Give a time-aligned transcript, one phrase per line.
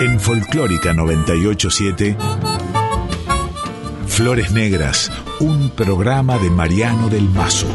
[0.00, 2.16] En Folclórica 987,
[4.06, 7.68] Flores Negras, un programa de Mariano del Mazo.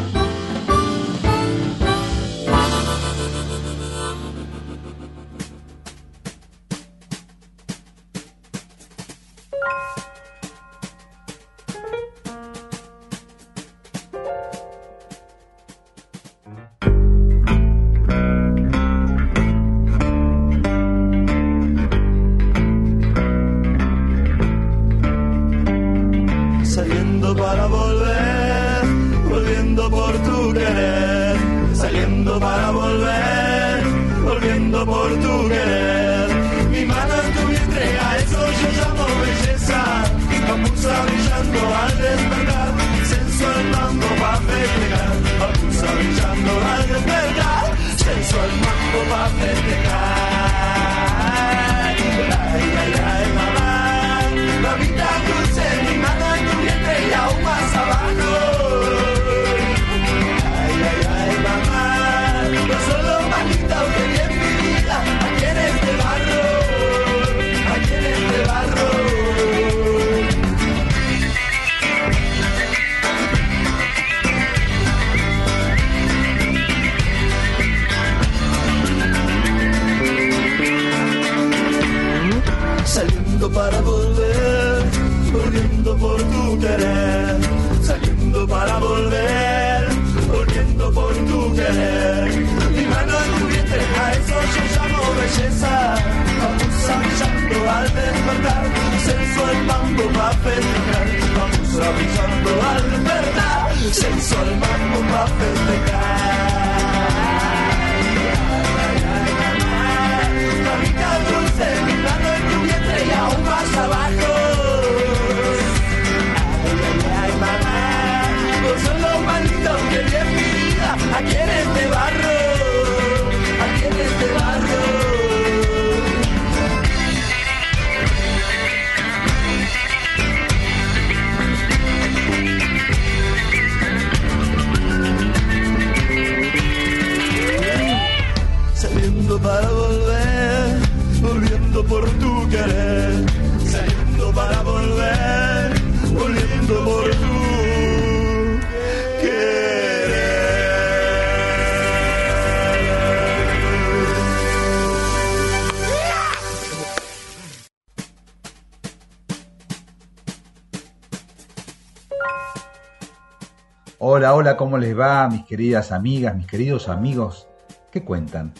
[164.46, 167.48] Hola, ¿cómo les va, mis queridas amigas, mis queridos amigos?
[167.90, 168.52] ¿Qué cuentan?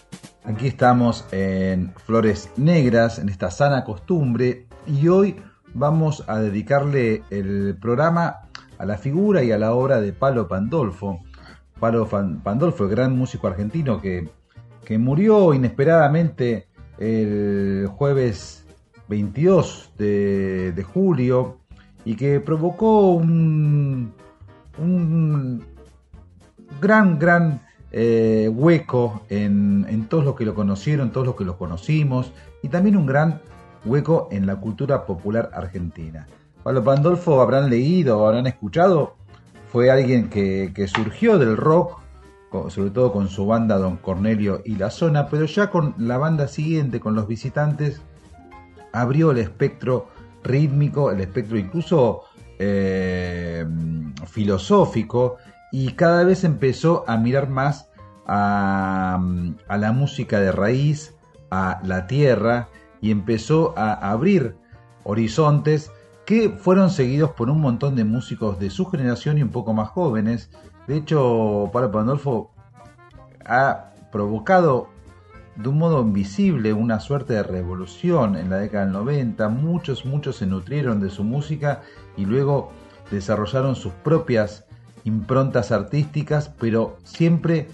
[0.43, 5.37] Aquí estamos en Flores Negras, en esta sana costumbre, y hoy
[5.75, 8.49] vamos a dedicarle el programa
[8.79, 11.21] a la figura y a la obra de Palo Pandolfo.
[11.79, 14.29] Palo Pandolfo, el gran músico argentino que,
[14.85, 16.67] que murió inesperadamente
[16.99, 18.67] el jueves
[19.07, 21.61] 22 de, julio
[22.05, 24.13] y que provocó un
[26.81, 27.61] gran, gran
[27.93, 32.33] eh, hueco en, todos los que lo conocieron, todos los que lo conocimos,
[32.63, 33.41] y también un gran
[33.85, 36.27] hueco en la cultura popular argentina.
[36.63, 39.15] Pablo Pandolfo habrán leído habrán escuchado,
[39.71, 42.01] fue alguien que, que surgió del rock,
[42.69, 46.49] sobre todo con su banda Don Cornelio y La Zona, pero ya con la banda
[46.49, 48.01] siguiente, con los visitantes,
[48.93, 50.09] abrió el espectro
[50.43, 52.23] rítmico, el espectro incluso
[52.59, 53.67] eh,
[54.27, 55.37] filosófico
[55.73, 57.91] y cada vez empezó a mirar más
[58.27, 59.19] a,
[59.69, 61.15] la música de raíz,
[61.51, 62.69] a la tierra
[63.01, 64.57] y empezó a abrir
[65.05, 65.93] horizontes
[66.25, 69.91] que fueron seguidos por un montón de músicos de su generación y un poco más
[69.91, 70.51] jóvenes.
[70.89, 72.51] De hecho, Pablo Pandolfo
[73.45, 74.89] ha provocado
[75.55, 79.49] de un modo invisible una suerte de revolución en la década del 90.
[79.49, 81.83] Muchos, muchos se nutrieron de su música
[82.17, 82.73] y luego
[83.11, 84.66] desarrollaron sus propias
[85.07, 87.69] improntas artísticas, pero siempre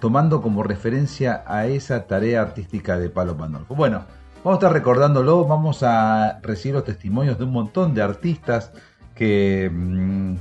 [0.00, 3.74] tomando como referencia a esa tarea artística de Palo Pandolfo.
[3.74, 4.04] Bueno,
[4.42, 8.72] vamos a estar recordándolo, vamos a recibir los testimonios de un montón de artistas
[9.14, 10.34] que, mm,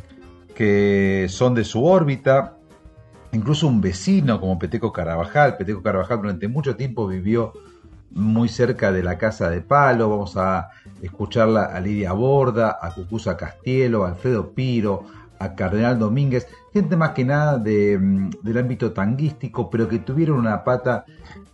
[0.56, 2.56] que son de su órbita,
[3.34, 5.58] incluso un vecino como Peteco Carabajal.
[5.58, 7.52] Peteco Carabajal durante mucho tiempo vivió
[8.12, 10.10] muy cerca de la casa de Palo.
[10.10, 10.70] Vamos a
[11.02, 15.04] escucharla a Lidia Borda, a Cucusa Castielo, a Alfredo Piro,
[15.40, 20.38] a Cardenal Domínguez, gente más que nada de, mm, del ámbito tanguístico, pero que tuvieron
[20.38, 21.06] una pata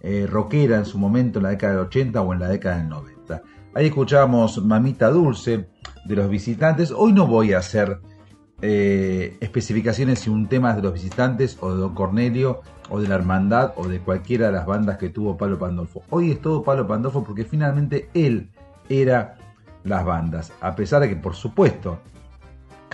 [0.02, 2.90] eh, rockera en su momento, en la década del 80 o en la década del
[2.90, 3.16] 90.
[3.16, 3.42] gusta.
[3.74, 5.68] Ahí escuchábamos Mamita Dulce
[6.06, 6.92] de los visitantes.
[6.92, 8.00] Hoy no voy a hacer
[8.62, 13.08] eh, especificaciones si un tema es de los visitantes o de Don Cornelio o de
[13.08, 16.04] la Hermandad o de cualquiera de las bandas que tuvo Palo Pandolfo.
[16.10, 18.50] Hoy es todo Palo Pandolfo porque finalmente él
[18.88, 19.38] era
[19.84, 20.54] las bandas.
[20.62, 22.00] A pesar de que, por supuesto,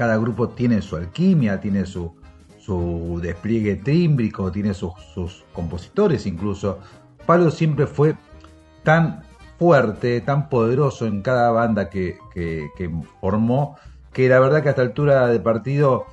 [0.01, 2.15] cada grupo tiene su alquimia, tiene su,
[2.57, 6.79] su despliegue trímbrico, tiene sus, sus compositores incluso.
[7.27, 8.15] Palo siempre fue
[8.81, 9.21] tan
[9.59, 12.17] fuerte, tan poderoso en cada banda que,
[13.19, 13.77] formó,
[14.11, 16.07] que la verdad que a esta altura de partido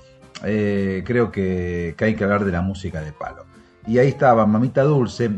[0.44, 3.46] eh, creo que, hay que hablar de la música de Palo.
[3.87, 5.31] Y ahí estaba Mamita Dulce.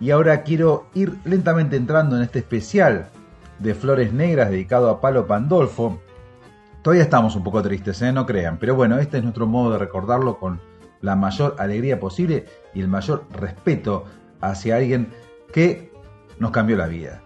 [0.00, 3.06] Y ahora quiero ir lentamente entrando en este especial
[3.60, 6.00] de Flores Negras dedicado a Palo Pandolfo.
[6.84, 8.12] Todavía estamos un poco tristes, ¿eh?
[8.12, 10.60] no crean, pero bueno, este es nuestro modo de recordarlo con
[11.00, 12.44] la mayor alegría posible
[12.74, 14.04] y el mayor respeto
[14.42, 15.08] hacia alguien
[15.50, 15.90] que
[16.38, 17.22] nos cambió la vida.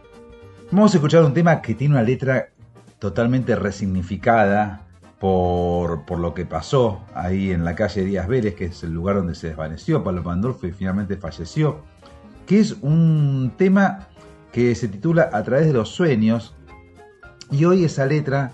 [0.71, 2.51] Vamos a escuchar un tema que tiene una letra
[3.01, 4.87] totalmente resignificada
[5.19, 9.35] por, lo que pasó ahí en la calle Díaz Vélez, que es el lugar donde
[9.35, 11.81] se desvaneció Pablo Pandolfo y finalmente falleció,
[12.47, 14.07] que es un tema
[14.53, 16.55] que se titula A través de los sueños,
[17.51, 18.53] y hoy esa letra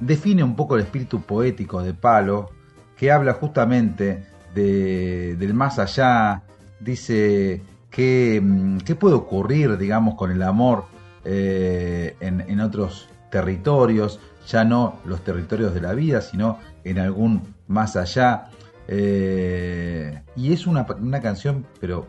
[0.00, 2.50] define un poco el espíritu poético de Palo,
[2.96, 6.42] que habla justamente del más allá,
[6.80, 7.62] dice
[7.96, 10.84] Mm, qué, puede ocurrir, digamos, con el amor
[11.24, 17.96] eh, en, otros territorios, ya no los territorios de la vida, sino en algún más
[17.96, 18.50] allá.
[18.86, 22.06] Eh, y es una, una, canción, pero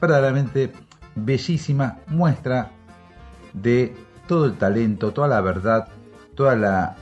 [0.00, 0.72] verdaderamente
[1.14, 2.70] bellísima, muestra
[3.52, 3.94] de
[4.26, 5.88] todo el talento, toda la verdad,
[6.34, 6.96] toda la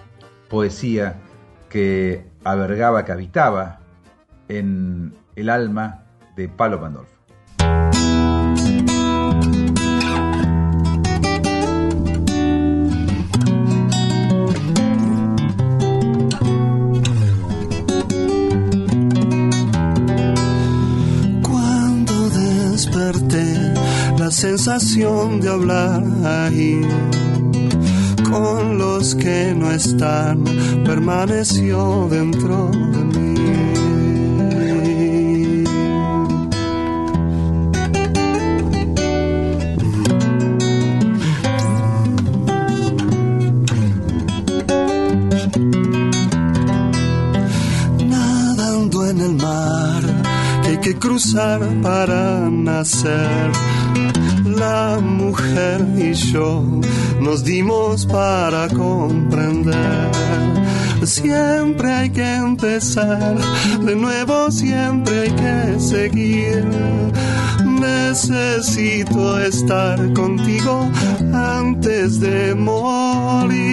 [0.55, 1.17] poesía
[1.69, 3.81] que abergaba, que habitaba
[4.47, 6.05] en el alma
[6.37, 7.13] de Palo Pandolfo.
[24.31, 26.81] sensación de hablar ahí
[28.35, 30.43] con los que no están
[30.85, 33.35] permaneció dentro de mí.
[48.09, 50.03] Nadando en el mar
[50.65, 53.53] hay que cruzar para nacer
[54.65, 56.65] la mujer y yo
[57.21, 60.11] nos dimos para comprender.
[61.05, 63.35] Siempre hay que empezar,
[63.89, 66.65] de nuevo siempre hay que seguir.
[67.89, 70.75] Necesito estar contigo
[71.33, 73.65] antes de morir.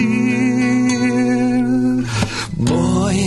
[2.58, 3.18] Voy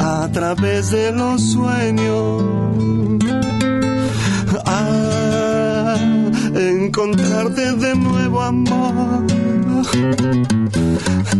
[0.00, 2.60] a través de los sueños
[6.90, 9.24] encontrarte de nuevo amor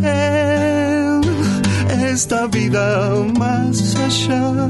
[0.02, 1.20] en
[2.06, 4.68] esta vida más allá.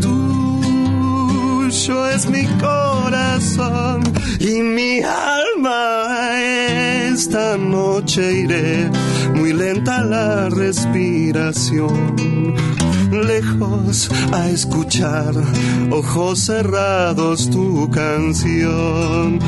[0.00, 4.02] Tuyo es mi corazón
[4.40, 6.40] y mi alma.
[7.12, 8.90] Esta noche iré
[9.36, 12.16] muy lenta la respiración
[13.12, 15.34] lejos a escuchar,
[15.90, 19.38] ojos cerrados tu canción.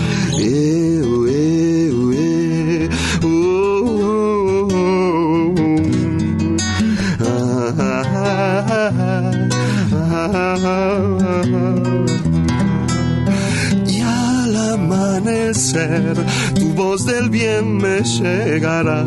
[13.86, 16.14] Y al amanecer,
[16.54, 19.04] tu voz del bien me llegará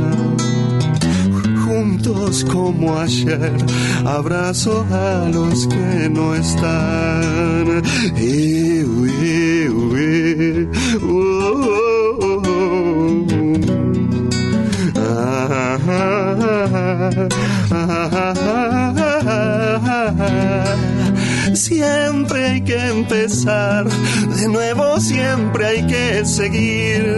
[2.45, 3.51] como ayer,
[4.05, 7.83] abrazo a los que no están.
[21.53, 27.17] Siempre hay que empezar, de nuevo siempre hay que seguir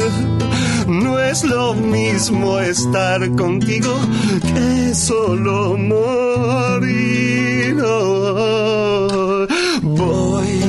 [1.00, 3.94] no es lo mismo estar contigo
[4.42, 7.76] que solo morir.
[9.82, 10.62] voy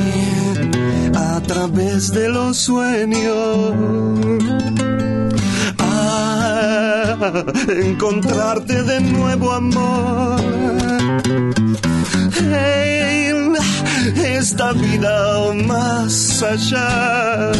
[1.15, 3.73] a través de los sueños
[5.79, 7.33] a
[7.69, 10.41] encontrarte de nuevo, amor.
[14.41, 17.51] esta vida más allá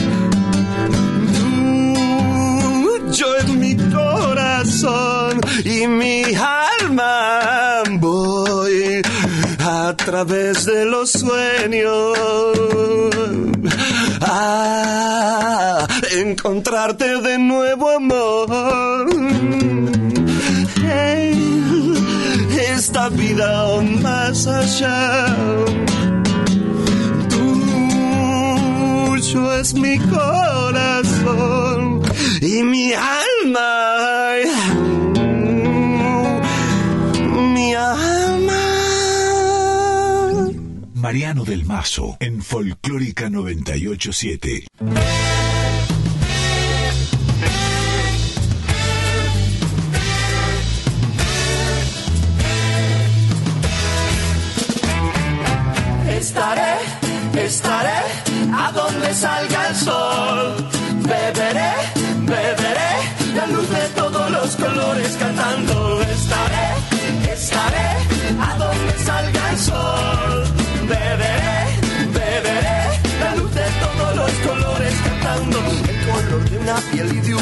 [3.12, 7.84] tuyo es mi corazón y mi alma.
[8.00, 9.02] Voy
[9.60, 12.18] a través de los sueños
[14.22, 19.10] a encontrarte de nuevo, amor.
[22.78, 25.36] esta vida aún más allá.
[29.20, 31.72] Tuyo es mi corazón
[32.42, 34.36] y mi alma.
[37.54, 38.62] Mi alma.
[40.96, 44.66] Mariano del Mazo en Folclórica 987.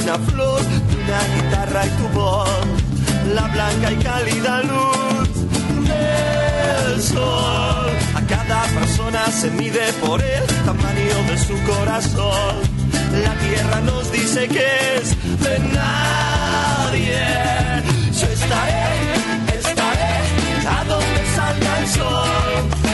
[0.09, 2.49] Una flor, una guitarra y tu voz.
[3.33, 5.29] La blanca y cálida luz
[5.87, 7.89] del sol.
[8.15, 12.55] A cada persona se mide por el tamaño de su corazón.
[13.23, 17.19] La tierra nos dice que es de nadie.
[18.19, 20.13] Yo estaré, estaré
[20.67, 22.88] a donde salga el sol.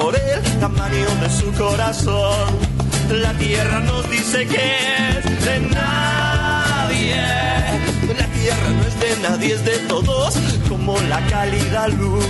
[0.00, 2.46] Por el tamaño de su corazón.
[3.10, 4.76] La tierra nos dice que
[5.08, 7.16] es de nadie.
[8.18, 10.34] La tierra no es de nadie, es de todos,
[10.68, 12.24] como la cálida luz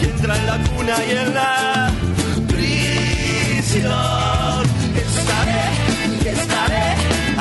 [0.00, 1.90] que entra en la cuna y en la
[2.48, 3.88] prisión.
[5.04, 5.64] Estaré,
[6.30, 6.86] estaré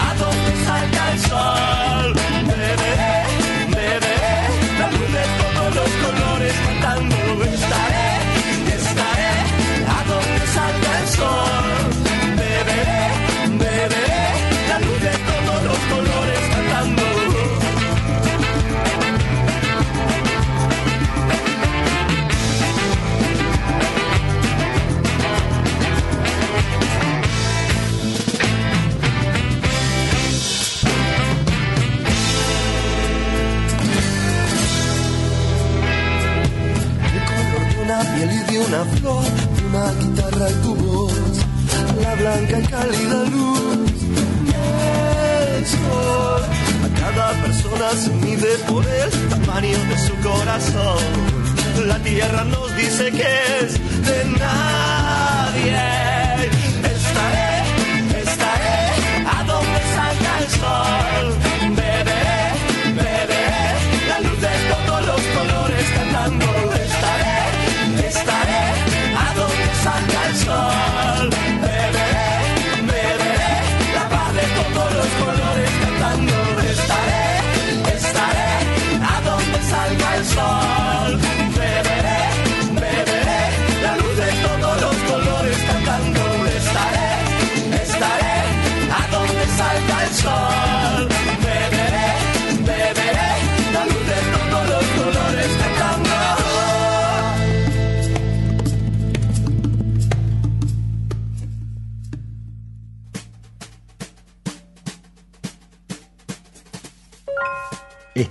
[0.05, 1.76] a donde salga el sol.
[38.59, 39.23] Una flor,
[39.69, 41.11] una guitarra y tu voz,
[42.01, 43.91] la blanca y cálida luz
[44.51, 46.41] del sol.
[46.85, 51.03] A cada persona se mide por el tamaño de su corazón.
[51.87, 53.27] La tierra nos dice que
[53.61, 53.73] es
[54.05, 56.16] de nadie.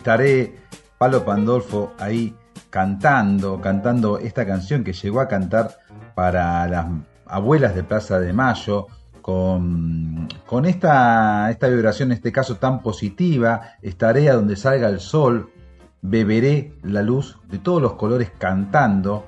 [0.07, 0.55] Estaré
[0.99, 2.33] Palo Pandolfo ahí
[2.71, 5.79] cantando, cantando esta canción que llegó a cantar
[6.15, 6.87] para las
[7.27, 8.87] abuelas de Plaza de Mayo,
[9.21, 15.01] con, con esta, esta vibración, en este caso tan positiva, estaré a donde salga el
[15.01, 15.51] sol,
[16.03, 19.27] beberé la luz de todos los colores cantando,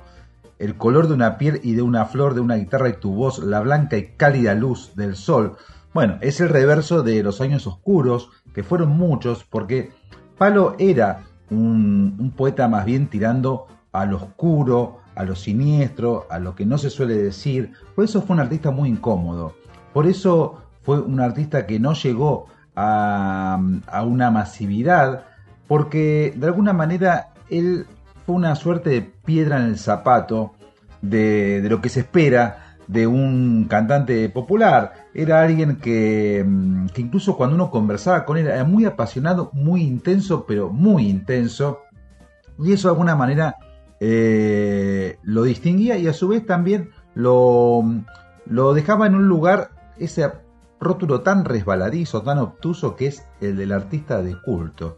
[0.59, 3.39] el color de una piel y de una flor, de una guitarra y tu voz,
[3.39, 5.57] la blanca y cálida luz del sol.
[5.93, 9.98] Bueno, es el reverso de los años oscuros, que fueron muchos, porque
[10.39, 16.55] Palo era un, poeta más bien tirando a lo oscuro, a lo siniestro, a lo
[16.55, 17.73] que no se suele decir.
[17.93, 19.53] Por eso fue un artista muy incómodo.
[19.93, 23.59] Por eso fue un artista que no llegó a,
[24.05, 25.25] una masividad,
[25.67, 27.85] porque de alguna manera él
[28.25, 30.53] fue una suerte de piedra en el zapato
[31.01, 35.07] de lo que se espera de un cantante popular.
[35.13, 39.83] Era alguien que, mm, que, incluso cuando uno conversaba con él era muy apasionado, muy
[39.83, 41.81] intenso, pero muy intenso.
[42.57, 43.57] Y eso de alguna manera
[43.99, 47.83] eh, lo distinguía y a su vez también lo,
[48.47, 50.31] lo dejaba en un lugar, ese
[50.79, 54.97] rótulo tan resbaladizo, tan obtuso que es el del artista de culto.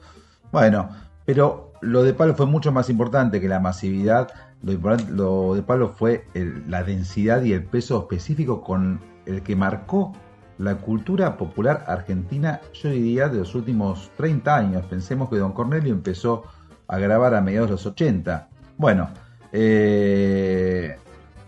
[0.52, 0.90] Bueno,
[1.26, 4.30] pero lo de Palo fue mucho más importante que la masividad.
[4.64, 6.26] Lo, de Palo fue
[6.68, 10.14] la densidad y el peso específico con el que marcó
[10.58, 14.86] la cultura popular argentina, yo diría, de los últimos 30 años.
[14.86, 16.44] Pensemos que Don Cornelio empezó
[16.88, 18.50] a grabar a mediados de los 80.
[18.78, 19.10] Bueno,
[19.52, 20.98] eh,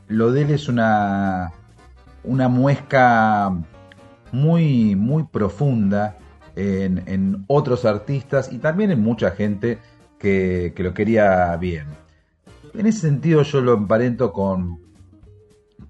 [0.08, 1.52] lo de él es una,
[2.24, 3.56] una muesca
[4.32, 6.18] muy, muy profunda
[6.56, 9.80] en, otros artistas y también en mucha gente
[10.20, 11.86] que, lo quería bien.
[12.74, 14.80] En ese sentido yo lo emparento con,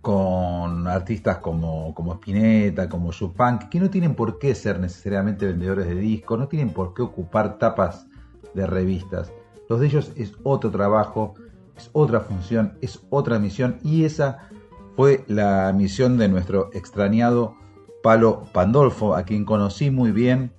[0.01, 5.87] con artistas como, como Spinetta, como Chopin, que no tienen por qué ser necesariamente vendedores
[5.87, 8.07] de discos, no tienen por qué ocupar tapas
[8.53, 9.31] de revistas.
[9.69, 11.35] Los de ellos es otro trabajo,
[11.77, 14.49] es otra función, es otra misión y esa
[14.97, 17.55] fue la misión de nuestro extrañado
[18.03, 20.51] Palo Pandolfo, a quien conocí muy bien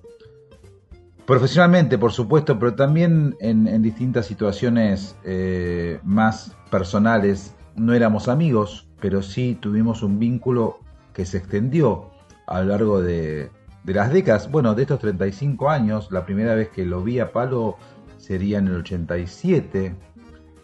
[1.25, 7.55] profesionalmente, por supuesto, pero también en, distintas situaciones eh, más personales.
[7.75, 10.79] No éramos amigos, pero sí tuvimos un vínculo
[11.13, 12.11] que se extendió
[12.47, 13.49] a lo largo de,
[13.83, 14.49] de las décadas.
[14.49, 17.77] Bueno, de estos 35 años, la primera vez que lo vi a Palo
[18.17, 19.95] sería en el 87,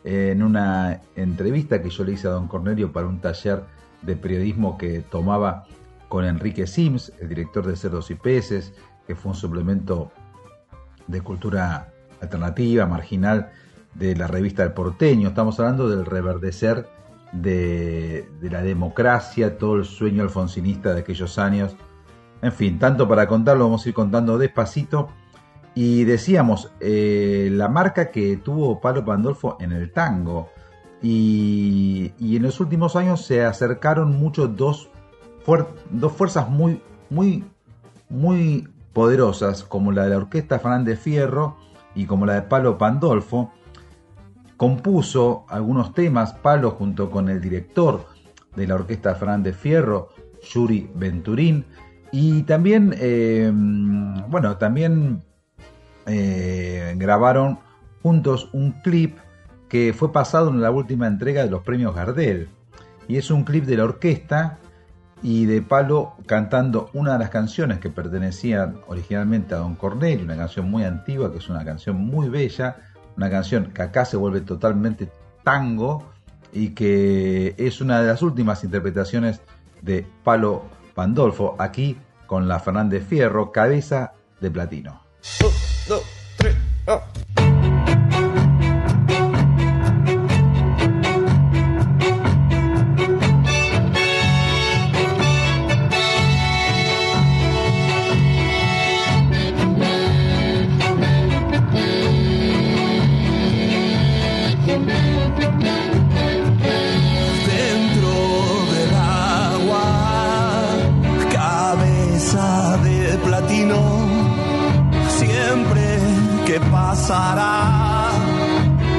[0.03, 3.63] en una entrevista que yo le hice a don Cornelio para un taller
[4.01, 5.65] de periodismo que tomaba
[6.10, 8.74] con Enrique Sims, el director de Cerdos y Peces,
[9.06, 10.12] que fue un suplemento
[11.08, 13.51] de cultura alternativa, marginal,
[13.96, 15.29] de la revista El Porteño.
[15.29, 16.88] Estamos hablando del reverdecer
[17.31, 21.75] de, la democracia, todo el sueño alfonsinista de aquellos años.
[22.41, 25.10] En fin, tanto para contarlo, vamos a ir contando despacito.
[25.73, 30.49] Y decíamos, eh, la marca que tuvo Palo Pandolfo en el tango.
[31.02, 34.89] Y, en los últimos años se acercaron mucho dos,
[35.89, 37.43] dos fuerzas muy, muy,
[38.10, 41.58] muy poderosas, como la de la Orquesta Fernández Fierro
[41.95, 43.51] y como la de Palo Pandolfo.
[44.58, 48.06] Compuso algunos temas, Palo junto con el director
[48.56, 50.10] de la Orquesta Fernández Fierro,
[50.43, 51.65] Yuri Venturín.
[52.12, 53.51] Y también, eh,
[54.27, 55.23] bueno, también
[56.06, 57.60] eh, grabaron
[58.04, 59.17] juntos un clip
[59.69, 62.49] que fue pasado en la última entrega de los premios Gardel.
[63.08, 64.60] Y es un clip de la orquesta
[65.23, 70.38] y de Palo cantando una de las canciones que pertenecían originalmente a Don Cornelio, una
[70.38, 72.77] canción muy antigua, que es una canción muy bella,
[73.17, 75.10] una canción que acá se vuelve totalmente
[75.43, 76.12] tango
[76.51, 79.41] y que es una de las últimas interpretaciones
[79.81, 80.63] de Palo
[80.95, 85.01] Pandolfo, aquí con la Fernández Fierro, cabeza de platino.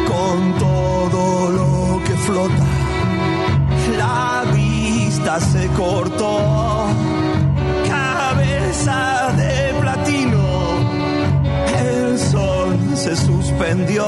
[0.07, 2.67] Con todo lo que flota.
[3.97, 6.89] La vista se cortó,
[7.89, 10.45] cabeza de platino,
[11.79, 14.05] el sol se suspendió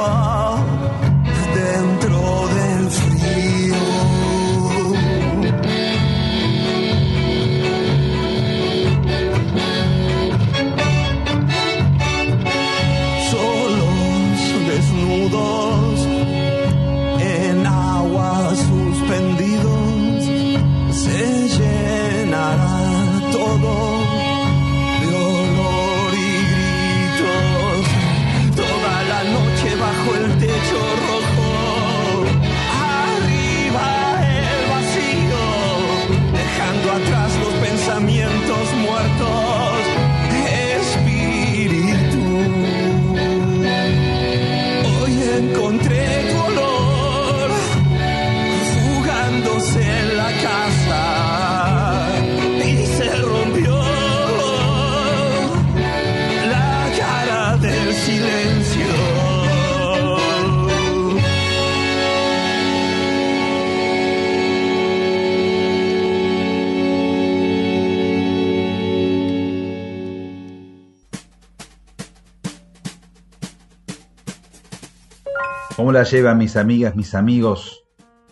[75.76, 77.82] ¿Cómo la llevan mis amigas, mis amigos?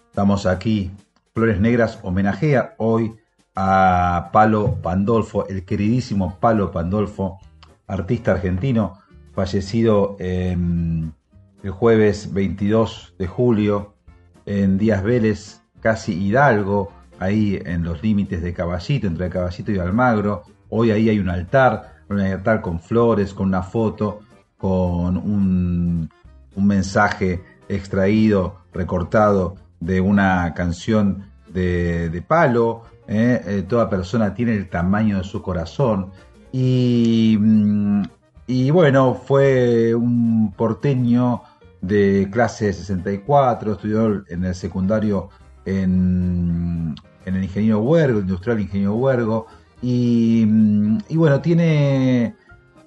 [0.09, 0.93] Estamos aquí.
[1.35, 3.17] Flores Negras homenajea hoy
[3.57, 7.41] a Palo Pandolfo, el queridísimo Palo Pandolfo,
[7.89, 9.01] artista argentino,
[9.35, 11.11] fallecido el
[11.69, 13.95] jueves 22 de julio
[14.47, 20.45] en Díaz Vélez, casi Hidalgo, ahí en los límites de Caballito, entre Caballito y Almagro.
[20.69, 24.21] Hoy ahí hay un altar, un altar con flores, con una foto,
[24.57, 26.09] con un
[26.57, 32.83] un mensaje extraído, recortado de una canción de, palo.
[33.09, 33.41] ¿eh?
[33.47, 36.11] Eh, toda persona tiene el tamaño de su corazón.
[36.53, 38.03] Y, mm,
[38.47, 41.43] y bueno, fue un porteño
[41.81, 45.31] de clase 64, estudió en el secundario
[45.65, 49.47] en, en el ingeniero Huergo, industrial ingeniero Huergo.
[49.81, 52.37] Y, mm, y bueno, tiene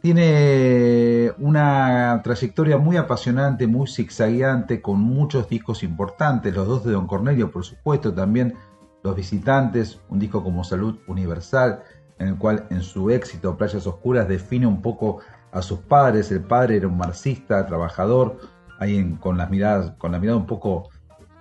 [0.06, 7.08] tiene una trayectoria muy apasionante, muy zigzagueante, con muchos discos importantes, los dos de Don
[7.08, 8.54] Cornelio, por supuesto, también
[9.02, 11.82] Los Visitantes, un disco como Salud Universal,
[12.20, 16.32] en el cual en su éxito, Playas Oscuras, define un poco a sus padres.
[16.32, 18.38] El padre era un marxista, trabajador,
[18.78, 20.89] ahí con, las miradas, con la mirada un poco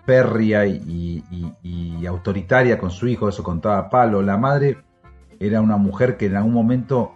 [0.07, 1.23] férrea y,
[1.63, 4.23] y autoritaria con su hijo, eso contaba Palo.
[4.23, 4.79] La madre
[5.39, 7.13] era una mujer que en algún momento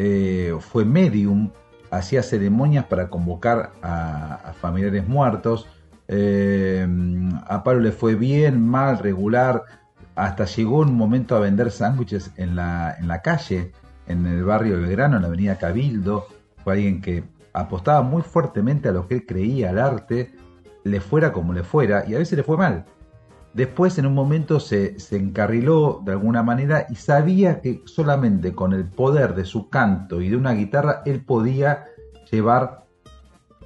[0.00, 1.50] eh, fue medium,
[1.90, 5.66] hacía ceremonias para convocar a, familiares muertos.
[6.06, 6.86] Eh,
[7.48, 9.64] a Pablo le fue bien, mal, regular,
[10.14, 13.72] hasta llegó un momento a vender sándwiches en la, en la calle,
[14.06, 16.28] en el barrio Belgrano, en la avenida Cabildo.
[16.62, 20.32] Fue alguien que apostaba muy fuertemente a lo que él creía, al arte,
[20.84, 22.84] le fuera como le fuera, y a veces le fue mal.
[23.54, 28.84] Después en un momento se, encarriló de alguna manera y sabía que solamente con el
[28.86, 31.86] poder de su canto y de una guitarra él podía
[32.30, 32.84] llevar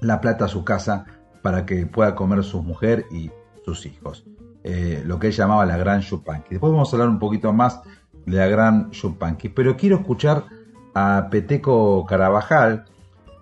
[0.01, 1.07] la plata a su casa
[1.43, 3.31] para que pueda comer su mujer y
[3.65, 4.25] sus hijos.
[4.65, 6.51] Eh, lo que él llamaba la gran Chupanqui.
[6.51, 7.83] Después vamos a hablar un poquito más
[8.25, 10.45] de la gran Chupanqui, pero quiero escuchar
[10.95, 12.85] a Peteco Carabajal,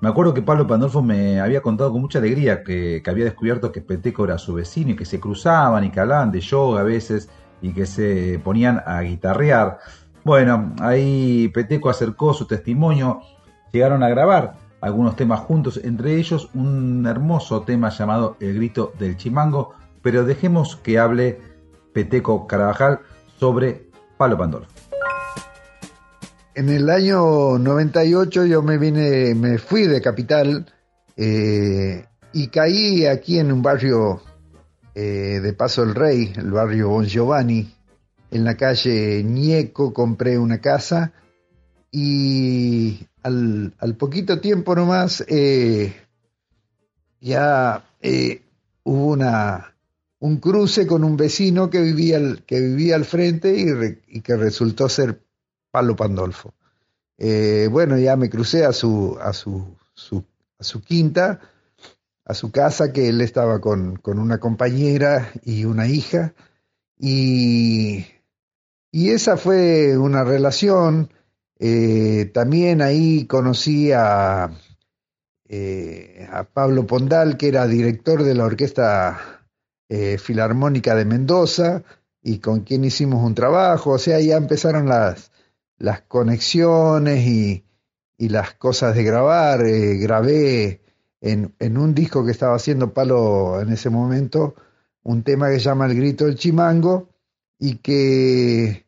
[0.01, 3.83] me acuerdo que Pablo Pandolfo me había contado con mucha alegría que, había descubierto que
[3.83, 7.29] Peteco era su vecino y que se cruzaban y que hablaban de yoga a veces
[7.61, 9.79] y que se ponían a guitarrear.
[10.25, 13.21] Bueno, ahí Peteco acercó su testimonio,
[13.73, 19.19] llegaron a grabar algunos temas juntos, entre ellos un hermoso tema llamado El grito del
[19.19, 21.41] chimango, pero dejemos que hable
[21.93, 23.01] Peteco Carabajal
[23.39, 24.80] sobre Pablo Pandolfo
[26.61, 30.67] en el año 98 yo me vine, me fui de capital
[31.17, 34.21] eh, y caí aquí en un barrio
[34.95, 37.67] eh, de Paso del Rey, el barrio Bon Giovanni,
[38.31, 41.15] en la calle Ñeco compré una casa
[41.91, 45.95] y al, poquito tiempo nomás eh,
[47.23, 47.87] ya
[48.83, 49.75] hubo una,
[50.19, 54.91] un cruce con un vecino que vivía al, que vivía al frente y que resultó
[54.91, 55.23] ser
[55.71, 56.55] Palo Pandolfo.
[57.23, 59.77] Eh, bueno, ya me crucé a su, a su,
[60.59, 61.41] a su quinta,
[62.25, 66.35] a su casa, que él estaba con, una compañera y una hija.
[66.99, 68.07] Y,
[68.91, 71.13] y esa fue una relación.
[71.59, 74.51] Eh, también ahí conocí a,
[75.47, 79.21] eh, a Pablo Pondal, que era director de la Orquesta
[80.19, 81.83] Filarmónica de Mendoza,
[82.23, 83.91] y con quien hicimos un trabajo.
[83.91, 85.33] O sea, ya empezaron las,
[85.81, 87.65] las conexiones y,
[88.19, 89.67] las cosas de grabar.
[89.67, 90.83] Eh, grabé
[91.21, 94.55] en, un disco que estaba haciendo Palo en ese momento
[95.03, 97.09] un tema que se llama El Grito del Chimango
[97.59, 98.87] y que,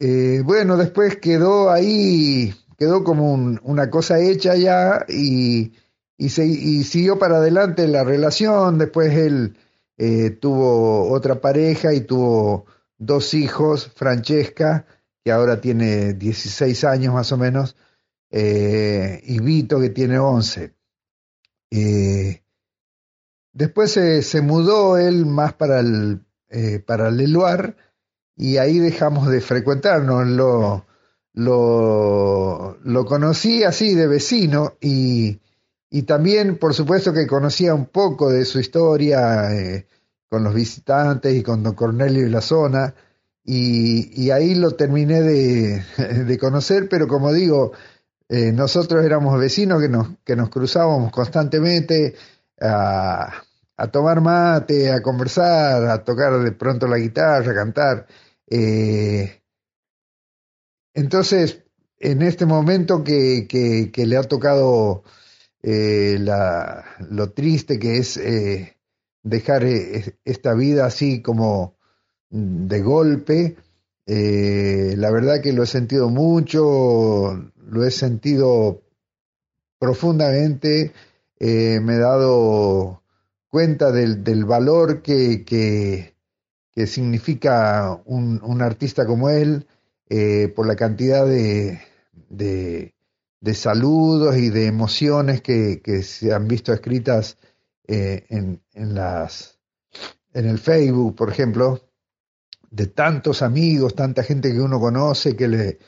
[0.00, 5.72] eh, bueno, después quedó ahí, quedó como una cosa hecha ya y,
[6.18, 8.78] y, siguió para adelante la relación.
[8.78, 9.56] Después él
[9.96, 12.66] eh, tuvo otra pareja y tuvo
[12.98, 14.86] dos hijos, Francesca
[15.24, 17.76] que ahora tiene 16 años más o menos,
[18.30, 20.74] eh, y Vito, que tiene 11.
[21.70, 22.42] Eh,
[23.52, 27.76] después se, mudó él más para el, eh, para el Eluar,
[28.36, 30.26] y ahí dejamos de frecuentarnos.
[30.28, 30.84] Lo,
[31.32, 35.40] lo, lo conocí así de vecino y,
[35.88, 39.48] y, también, por supuesto, que conocía un poco de su historia
[40.28, 42.94] con los visitantes y con don Cornelio y la zona.
[43.46, 47.72] Y, ahí lo terminé de, conocer, pero como digo,
[48.28, 52.14] eh, nosotros éramos vecinos que nos, que nos cruzábamos constantemente
[52.60, 53.42] a,
[53.92, 58.06] tomar mate, a conversar, a tocar de pronto la guitarra, a cantar.
[58.48, 59.42] Eh,
[60.94, 61.62] entonces,
[61.98, 65.04] en este momento que, que, le ha tocado
[65.62, 66.18] eh,
[67.10, 68.20] lo triste que es
[69.22, 69.64] dejar
[70.24, 71.73] esta vida así como
[72.34, 73.56] de golpe.
[74.06, 78.82] la verdad que lo he sentido mucho, lo he sentido
[79.78, 80.92] profundamente,
[81.38, 83.02] me he dado
[83.48, 86.14] cuenta del, del valor que, que,
[86.72, 89.66] que significa un, un, artista como él,
[90.54, 91.80] por la cantidad de,
[92.28, 92.94] de,
[93.44, 97.36] de saludos y de emociones que, que se han visto escritas
[97.86, 99.58] eh, en, en, las,
[100.32, 101.82] en el Facebook, por ejemplo,
[102.74, 105.78] de tantos amigos, tanta gente que uno conoce que, le,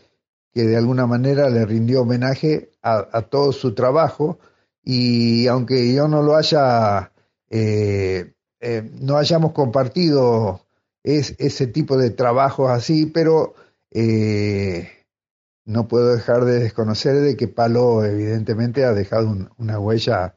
[0.53, 4.39] que de alguna manera le rindió homenaje a, todo su trabajo.
[4.85, 7.13] Y aunque yo no lo haya,
[7.51, 10.61] eh, eh, no hayamos compartido
[11.03, 13.55] es, ese tipo de trabajos así, pero
[13.91, 14.89] eh,
[15.65, 20.37] no puedo dejar de desconocer de que Palo evidentemente ha dejado una huella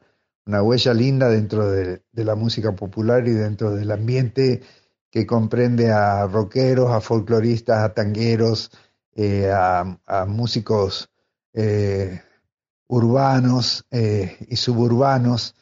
[0.49, 4.63] una huella linda dentro de, la música popular y dentro del ambiente
[5.12, 8.72] que comprende a rockeros, a folcloristas, a tangueros,
[9.15, 11.10] eh, a, músicos
[11.54, 12.22] eh,
[12.88, 15.56] urbanos eh, y suburbanos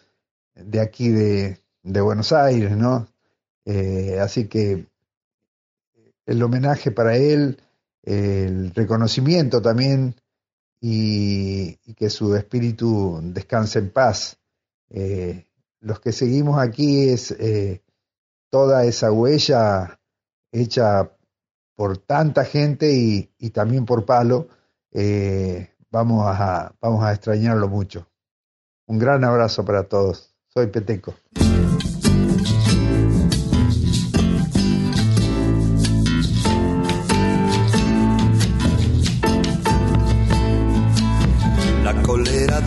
[0.54, 3.08] de aquí de, Buenos Aires, ¿no?
[4.22, 4.88] así que
[6.26, 7.60] el homenaje para él
[8.04, 10.16] el reconocimiento también
[10.80, 14.38] y, que su espíritu descanse en paz.
[15.80, 17.36] Los que seguimos aquí es
[18.50, 20.00] toda esa huella
[20.52, 21.12] hecha
[21.76, 24.48] por tanta gente y, también por Palo,
[24.92, 28.08] eh, vamos, a, vamos a extrañarlo mucho.
[28.88, 30.34] Un gran abrazo para todos.
[30.48, 31.14] Soy Peteco.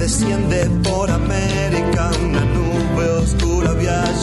[0.00, 1.59] desciende por América,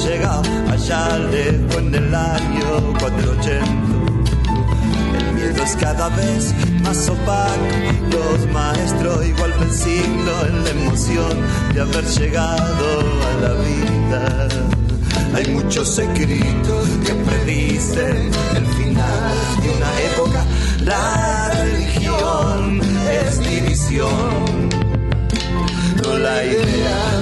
[0.07, 3.65] llegado allá lejos en el año 480.
[5.17, 7.75] El miedo es cada vez más opaco,
[8.11, 11.35] los maestros igual venciendo en la emoción
[11.73, 12.87] de haber llegado
[13.27, 14.47] a la vida.
[15.35, 20.45] Hay muchos escritos que predicen el final de una época,
[20.85, 24.77] la religión es división
[26.19, 27.16] la idea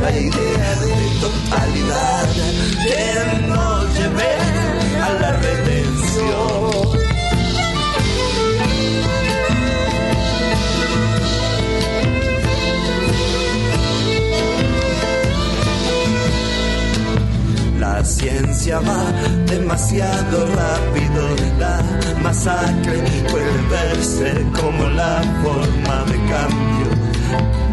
[0.00, 2.28] la idea de totalidad
[2.86, 4.32] que nos lleve
[5.00, 6.98] a la redención.
[17.78, 19.04] La ciencia va
[19.46, 21.82] demasiado rápido, la
[22.22, 27.65] masacre puede verse como la forma de cambio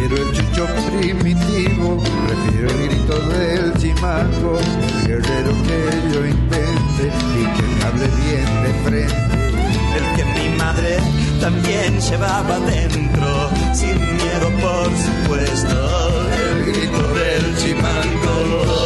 [0.00, 0.66] Prefiero el chucho
[0.98, 4.58] primitivo, prefiero el grito del chimango,
[5.02, 9.58] el guerrero que yo invente y que me hable bien de frente.
[9.98, 10.96] El que mi madre
[11.38, 16.08] también llevaba dentro, sin miedo por supuesto,
[16.48, 18.79] el grito del chimango.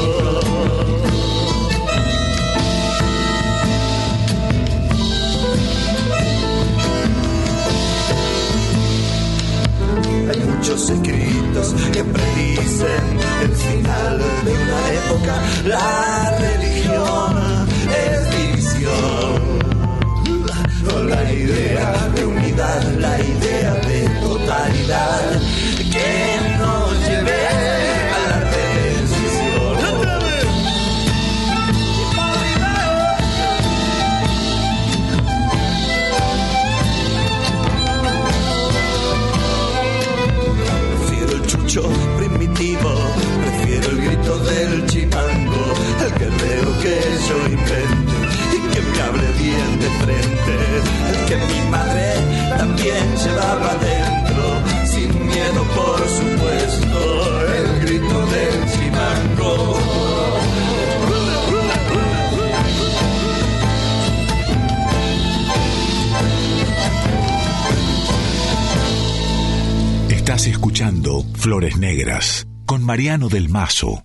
[72.95, 74.05] Mariano del Mazo.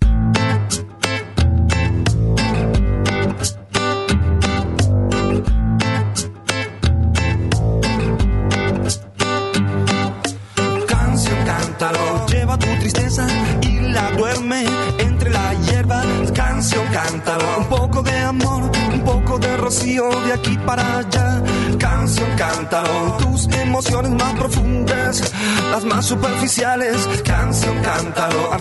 [10.87, 13.27] Canción, cántalo, lleva tu tristeza
[13.61, 14.65] y la duerme
[14.97, 16.01] entre la hierba.
[16.33, 21.43] Canción, cántalo, un poco de amor, un poco de rocío de aquí para allá.
[21.77, 25.31] Canción cántaro, tus emociones más profundas,
[25.71, 27.07] las más superficiales.
[27.23, 28.53] Canción cántaro,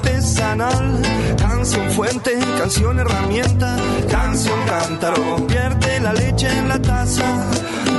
[1.37, 3.77] canción fuente, canción herramienta.
[4.11, 7.47] Canción cántaro, pierde la leche en la taza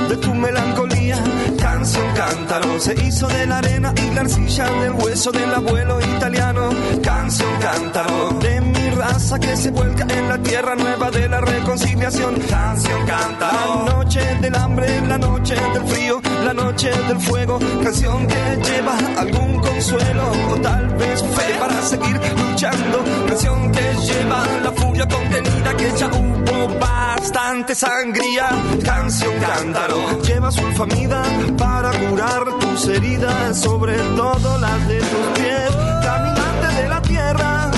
[0.08, 1.22] de tu melancolía.
[1.58, 6.70] Canción cántaro, se hizo de la arena y la arcilla del hueso del abuelo italiano.
[7.02, 12.34] Canción cántaro, de mi raza que se vuelca en la tierra nueva de la reconciliación.
[12.48, 17.58] Canción cántaro, la noche del hambre, la noche del frío, la noche del fuego.
[17.82, 23.04] Canción que lleva algún consuelo o tal vez fe para seguir luchando.
[23.28, 28.48] Canción que lleva la furia contenida que ya hubo bastante sangría.
[28.84, 31.22] Canción cántaro, lleva sulfamida
[31.58, 35.70] para curar tus heridas, sobre todo las de tus pies.
[36.02, 37.70] Caminante de la tierra,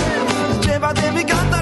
[0.62, 1.62] llévate mi cántaro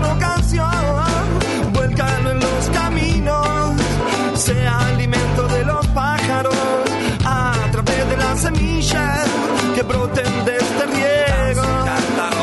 [8.53, 9.29] semillas
[9.75, 11.63] que broten de este riego.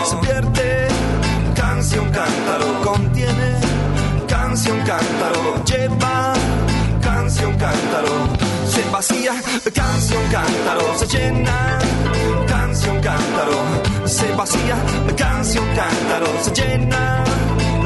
[0.05, 0.87] Se pierde,
[1.55, 3.59] canción cántaro contiene,
[4.27, 6.33] canción cántaro lleva,
[7.01, 8.13] canción cántaro
[8.67, 9.33] se vacía,
[9.73, 11.77] canción cántaro se llena,
[12.47, 13.59] canción cántaro
[14.05, 14.75] se vacía,
[15.17, 17.23] canción cántaro se llena,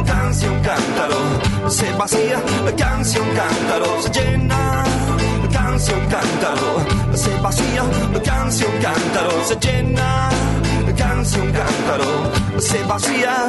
[0.06, 2.42] canción cántaro se vacía,
[2.78, 4.84] canción cántaro se llena,
[5.82, 7.84] canción cántaro se vacía,
[8.24, 10.30] canción cántaro se llena,
[10.96, 13.48] canción cántaro se vacía,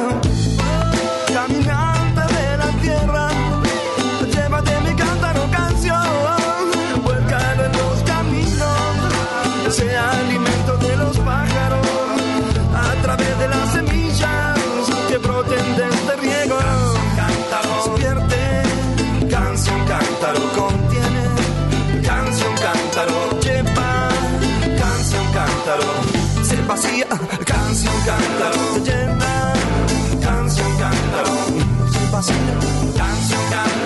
[26.67, 27.07] vacía.
[27.45, 29.53] Canción canta, te llena.
[30.21, 31.23] Canción canta,
[32.11, 32.35] vacía.
[32.97, 33.82] Canción canta.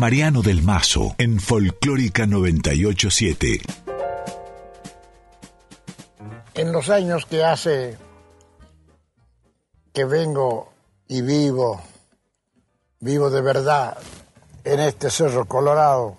[0.00, 3.60] Mariano del Mazo en Folclórica 987.
[6.54, 7.98] En los años que hace
[9.92, 10.72] que vengo
[11.06, 11.82] y vivo,
[13.00, 13.98] vivo de verdad
[14.64, 16.16] en este Cerro Colorado,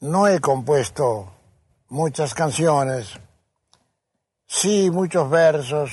[0.00, 1.30] no he compuesto
[1.90, 3.20] muchas canciones,
[4.46, 5.92] sí muchos versos,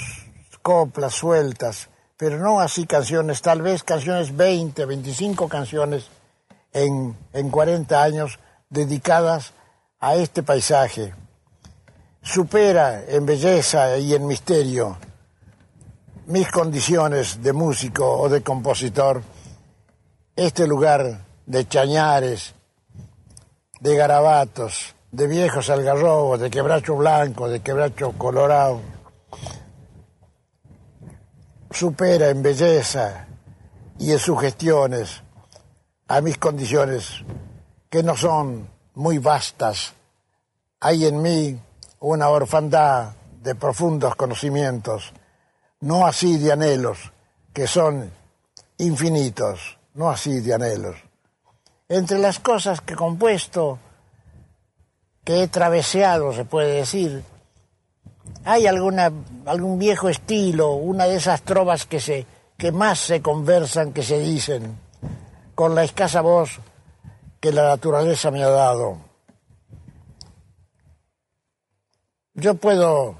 [0.61, 6.07] coplas sueltas, pero no así canciones, tal vez canciones 20, 25 canciones
[6.73, 9.53] en, en 40 años dedicadas
[10.01, 11.13] a este paisaje.
[12.21, 14.97] Supera en belleza y en misterio
[16.25, 19.23] mis condiciones de músico o de compositor
[20.35, 22.53] este lugar de chañares,
[23.79, 28.98] de garabatos, de viejos algarrobos, de quebracho blanco, de quebracho colorado
[31.71, 33.27] supera en belleza
[33.97, 35.21] y en sugestiones
[36.07, 37.23] a mis condiciones
[37.89, 39.93] que no son muy vastas.
[40.79, 41.59] Hay en mí
[41.99, 45.13] una orfandad de profundos conocimientos,
[45.81, 47.11] no así de anhelos,
[47.53, 48.11] que son
[48.77, 50.95] infinitos, no así de anhelos.
[51.87, 53.79] Entre las cosas que he compuesto,
[55.23, 57.23] que he traveseado, se puede decir,
[58.45, 59.11] hay alguna,
[59.45, 62.25] algún viejo estilo, una de esas trovas que, se,
[62.57, 64.79] que más se conversan, que se dicen,
[65.55, 66.59] con la escasa voz
[67.39, 68.97] que la naturaleza me ha dado.
[72.33, 73.15] Yo puedo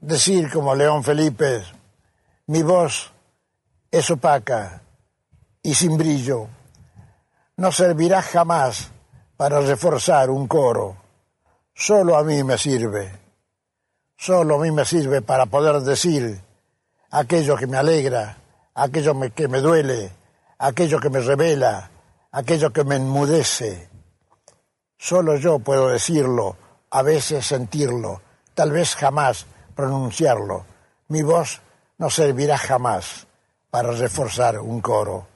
[0.00, 1.62] decir como León Felipe,
[2.46, 3.12] mi voz
[3.90, 4.82] es opaca
[5.62, 6.48] y sin brillo,
[7.56, 8.90] no servirá jamás
[9.36, 10.96] para reforzar un coro,
[11.74, 13.19] solo a mí me sirve
[14.20, 16.42] solo a mí me sirve para poder decir
[17.10, 18.36] aquello que me alegra,
[18.74, 20.12] aquello que me duele,
[20.58, 21.90] aquello que me revela,
[22.30, 23.88] aquello que me enmudece.
[24.98, 26.58] Solo yo puedo decirlo
[26.90, 28.20] a veces sentirlo,
[28.52, 30.66] tal vez jamás pronunciarlo.
[31.08, 31.62] Mi voz
[31.96, 33.26] no servirá jamás
[33.70, 35.26] para reforzar un coro.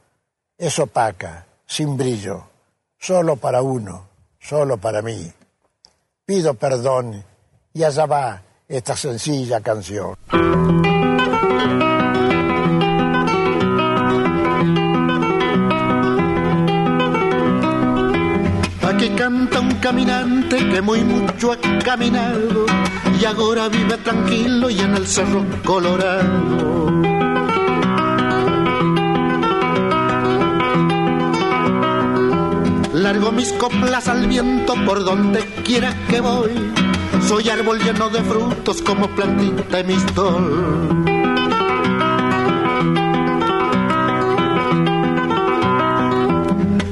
[0.58, 2.44] Es opaca, sin brillo,
[2.98, 4.08] solo para uno,
[4.38, 5.32] solo para mí.
[6.26, 7.24] Pido perdón
[7.72, 8.42] y allá va
[8.76, 10.16] esta sencilla canción.
[18.82, 22.66] Aquí canta un caminante que muy mucho ha caminado
[23.20, 26.90] y ahora vive tranquilo y en el cerro colorado.
[32.92, 36.93] Largo mis coplas al viento por donde quiera que voy.
[37.22, 41.04] Soy árbol lleno de frutos como plantita de mistol.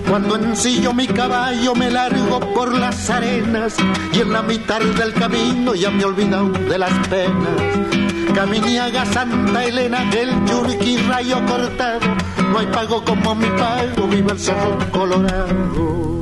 [0.09, 3.77] Cuando ensillo mi caballo me largo por las arenas
[4.13, 7.83] y en la mitad del camino ya me he olvidado de las penas.
[8.35, 12.01] Caminiaga Santa Elena, el Yuriki rayo cortado,
[12.51, 16.22] no hay pago como mi pago, viva el cerro colorado.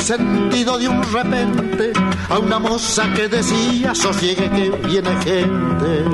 [0.00, 1.92] Sentido de un repente
[2.28, 6.04] a una moza que decía sosiegue que viene gente.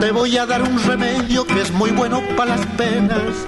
[0.00, 3.44] Te voy a dar un remedio que es muy bueno para las penas.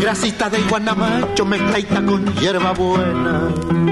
[0.00, 3.91] Grasita de guanamacho mezclaita con hierba buena.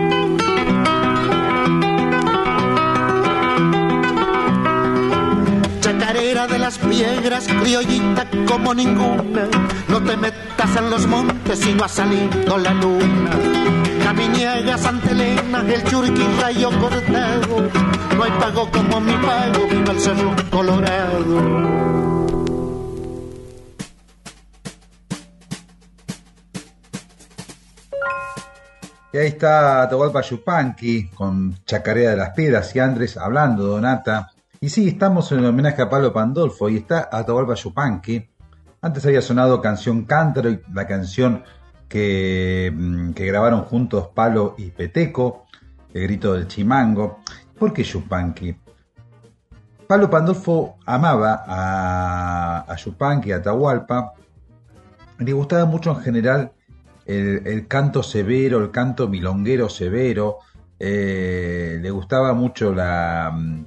[6.48, 9.46] De las piedras, criollita como ninguna.
[9.88, 13.30] No te metas en los montes si no ha salido la luna.
[14.02, 17.68] Caminiega, Santa Elena, el churqui rayo cortado.
[18.16, 21.70] No hay pago como mi pago, viva el cerro colorado.
[29.12, 34.30] Y ahí está Atahualpa Yupanqui con Chacarera de las Piedras y Andrés hablando, Donata.
[34.62, 38.28] Y sí, estamos en el homenaje a Pablo Pandolfo y está Atahualpa Yupanqui.
[38.82, 41.44] Antes había sonado Canción Cántaro, la canción
[41.88, 45.46] que, mm, que grabaron juntos Palo y Peteco,
[45.94, 47.20] El Grito del Chimango.
[47.58, 48.54] ¿Por qué Yupanqui?
[49.86, 54.12] Pablo Pandolfo amaba a, a Yupanqui, a Atahualpa.
[55.20, 56.52] Le gustaba mucho en general
[57.06, 60.40] el, el canto severo, el canto milonguero severo.
[60.78, 63.64] eh, le gustaba mucho la, mm,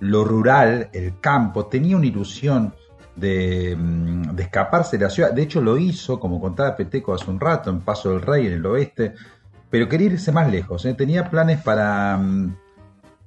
[0.00, 1.66] lo rural, el campo.
[1.66, 2.74] Tenía una ilusión
[3.16, 5.32] de, mm, de escaparse de la ciudad.
[5.32, 8.54] De hecho, lo hizo, como contaba Peteco hace un rato, en Paso del Rey, en
[8.54, 9.14] el oeste.
[9.70, 10.84] Pero quería irse más lejos.
[10.84, 10.94] ¿eh?
[10.94, 12.56] Tenía planes para, mm,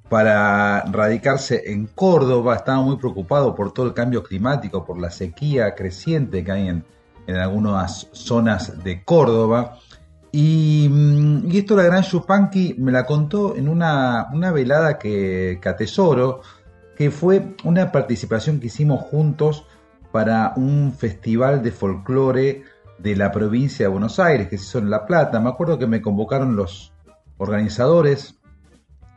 [0.08, 2.56] para radicarse en Córdoba.
[2.56, 6.84] Estaba muy preocupado por todo el cambio climático, por la sequía creciente que hay en,
[7.26, 9.78] en algunas zonas de Córdoba.
[10.32, 15.68] Y, mm, esto la gran Yupanqui me la contó en una, una velada que, que
[15.68, 16.42] atesoro,
[16.98, 19.64] que fue una participación que hicimos juntos
[20.10, 22.64] para un festival de folclore
[22.98, 25.38] de la provincia de Buenos Aires, que se hizo en La Plata.
[25.38, 26.92] Me acuerdo que me convocaron los
[27.36, 28.34] organizadores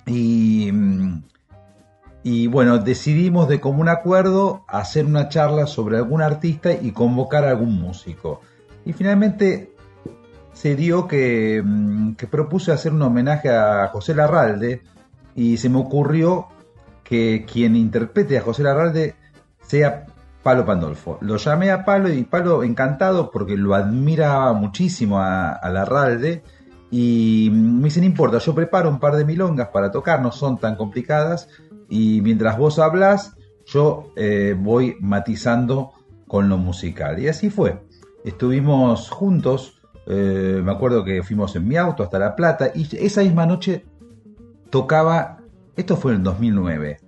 [0.06, 1.24] y, mm,
[2.22, 7.50] y bueno, decidimos de común acuerdo hacer una charla sobre algún artista y convocar a
[7.50, 8.42] algún músico.
[8.86, 9.74] Y finalmente
[10.54, 14.84] se dio que, mm, que propuse hacer un homenaje a José Larralde
[15.34, 16.50] y se me ocurrió
[17.12, 19.16] que quien interprete a José Larralde
[19.62, 20.06] sea
[20.44, 21.18] Palo Pandolfo.
[21.20, 26.42] Lo llamé a Palo y Palo encantado porque lo admira muchísimo a, Larralde
[26.90, 30.58] y me dice, no importa, yo preparo un par de milongas para tocar, no son
[30.58, 31.50] tan complicadas
[31.90, 33.36] y mientras vos hablas,
[33.66, 35.92] yo eh, voy matizando
[36.30, 37.20] con lo musical.
[37.20, 37.84] Y así fue.
[38.24, 43.22] Estuvimos juntos, eh, me acuerdo que fuimos en mi auto hasta La Plata y esa
[43.22, 43.84] misma noche
[44.70, 45.41] tocaba,
[45.76, 47.00] esto fue en el 2009,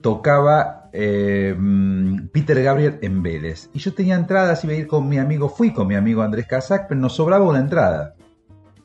[0.00, 3.70] tocaba eh, mm, Peter Gabriel en Vélez.
[3.72, 6.46] Y yo tenía entradas, iba a ir con mi amigo, fui con mi amigo Andrés
[6.46, 8.14] Casac, pero nos sobraba una entrada.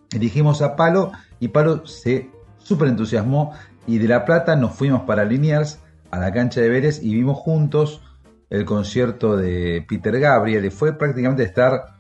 [0.10, 3.54] Dijimos a Palo y Palo se súper entusiasmó
[3.86, 7.38] y de La Plata nos fuimos para Liniers a la cancha de Vélez y vimos
[7.38, 8.02] juntos
[8.50, 10.66] el concierto de Peter Gabriel.
[10.66, 11.99] Y fue prácticamente estar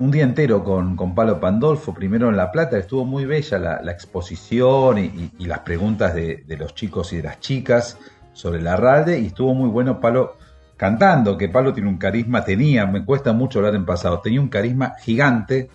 [0.00, 3.92] un día entero con, con Palo Pandolfo, primero en La Plata, estuvo muy bella la,
[3.92, 7.98] exposición y, las preguntas de, los chicos y de las chicas
[8.32, 10.38] sobre la RALDE y estuvo muy bueno Palo
[10.78, 14.48] cantando, que Palo tiene un carisma, tenía, me cuesta mucho hablar en pasado, tenía un
[14.48, 15.68] carisma gigante.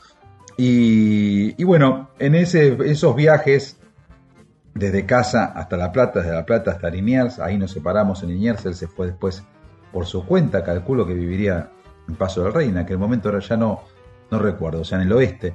[0.58, 3.80] Y, bueno, en esos viajes,
[4.74, 8.66] desde casa hasta La Plata, desde La Plata hasta Liniers, ahí nos separamos en Liniers,
[8.66, 9.44] él se fue después
[9.92, 11.70] por su cuenta, calculo que viviría
[12.08, 13.84] en Paso del Rey, en aquel momento ahora ya no,
[14.32, 15.54] no recuerdo, o sea, en el oeste.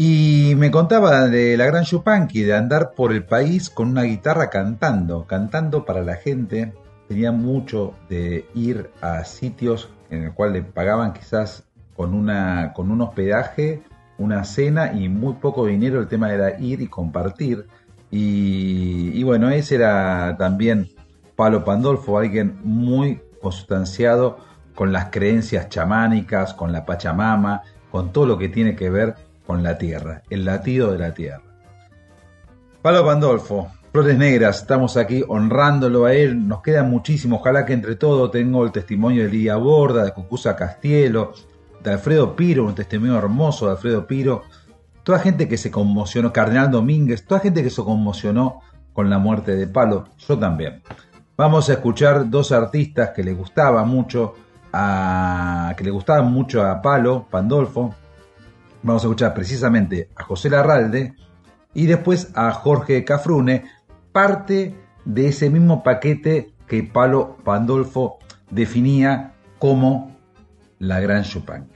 [0.00, 4.48] Y me contaba de la gran Chupanqui, de andar por el país con una guitarra
[4.48, 6.72] cantando, cantando para la gente.
[7.08, 11.64] Tenía mucho de ir a sitios en el cual le pagaban quizás
[11.96, 13.82] con, una, con un hospedaje,
[14.18, 15.98] una cena y muy poco dinero.
[15.98, 17.66] El tema era ir y compartir.
[18.08, 20.90] Y, y bueno, ese era también
[21.34, 24.38] Palo Pandolfo, alguien muy consustanciado
[24.78, 29.64] con las creencias chamánicas, con la Pachamama, con todo lo que tiene que ver con
[29.64, 31.42] la tierra, el latido de la tierra.
[32.80, 37.96] Palo Pandolfo, Flores Negras, estamos aquí honrándolo a él, nos queda muchísimo, ojalá que entre
[37.96, 41.32] todo tengo el testimonio de Lidia Borda, de Cucusa Castielo,
[41.82, 44.44] de Alfredo Piro, un testimonio hermoso de Alfredo Piro,
[45.02, 48.60] toda gente que se conmocionó, Cardenal Domínguez, toda gente que se conmocionó
[48.92, 50.82] con la muerte de Palo, yo también.
[51.36, 54.34] Vamos a escuchar dos artistas que le gustaba mucho
[54.72, 57.94] a, que le gustaban mucho a Palo, Pandolfo,
[58.82, 61.14] Vamos a escuchar precisamente a José Larralde
[61.74, 63.64] y después a Jorge Cafrune,
[64.12, 68.18] parte de ese mismo paquete que Palo Pandolfo
[68.50, 70.16] definía como
[70.78, 71.66] la Gran Chopin.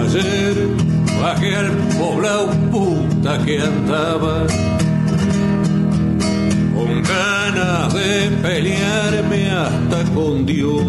[0.00, 0.54] Ayer
[1.22, 4.46] bajé al poblado puta que andaba
[6.74, 10.84] con ganas de pelearme hasta con Dios.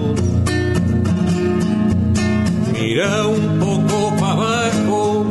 [2.74, 5.30] Mira un poco para abajo,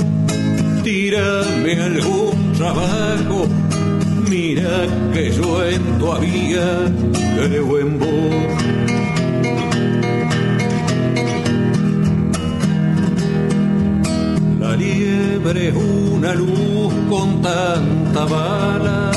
[0.83, 3.47] tírame algún trabajo,
[4.31, 8.09] mira que yo en tu había creo en vos.
[14.61, 19.12] La liebre es una luz con tanta bala.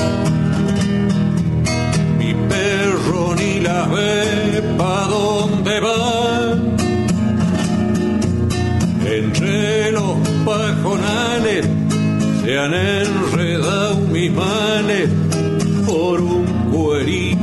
[2.20, 6.58] Mi perro ni la ve pa' dónde va.
[9.06, 10.16] Entre los
[10.46, 11.68] pajonales
[12.44, 15.10] se han enredado mis males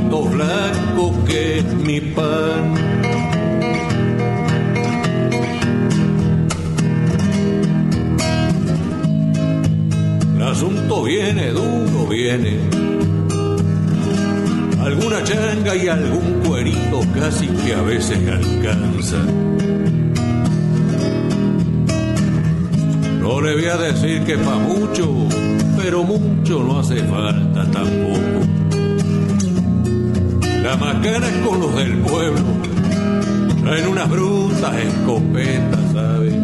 [0.09, 2.73] pollito blanco que es mi pan.
[10.35, 12.59] El asunto viene duro, viene.
[14.81, 19.17] Alguna changa y algún cuerito casi que a veces alcanza.
[23.21, 25.27] No le voy a decir que pa' mucho,
[25.77, 28.28] pero mucho no hace falta tampoco
[30.69, 32.43] chamacanas con los del pueblo,
[33.63, 36.35] traen unas brutas escopetas, ¿sabes?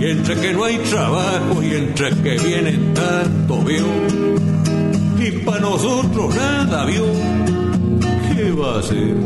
[0.00, 3.84] Y entre que no hay trabajo y entre que vienen tanto, vio,
[5.18, 7.04] y para nosotros nada, vio,
[8.34, 9.16] ¿qué va a ser?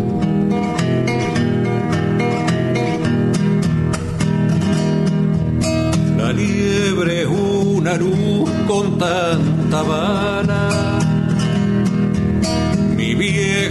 [6.16, 10.87] La liebre es una luz con tanta bala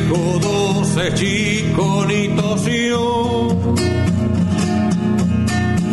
[0.08, 2.06] Chico doce, chico.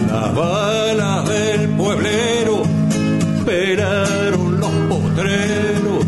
[0.08, 2.62] Las balas del pueblero
[3.44, 6.06] peraron los potreros,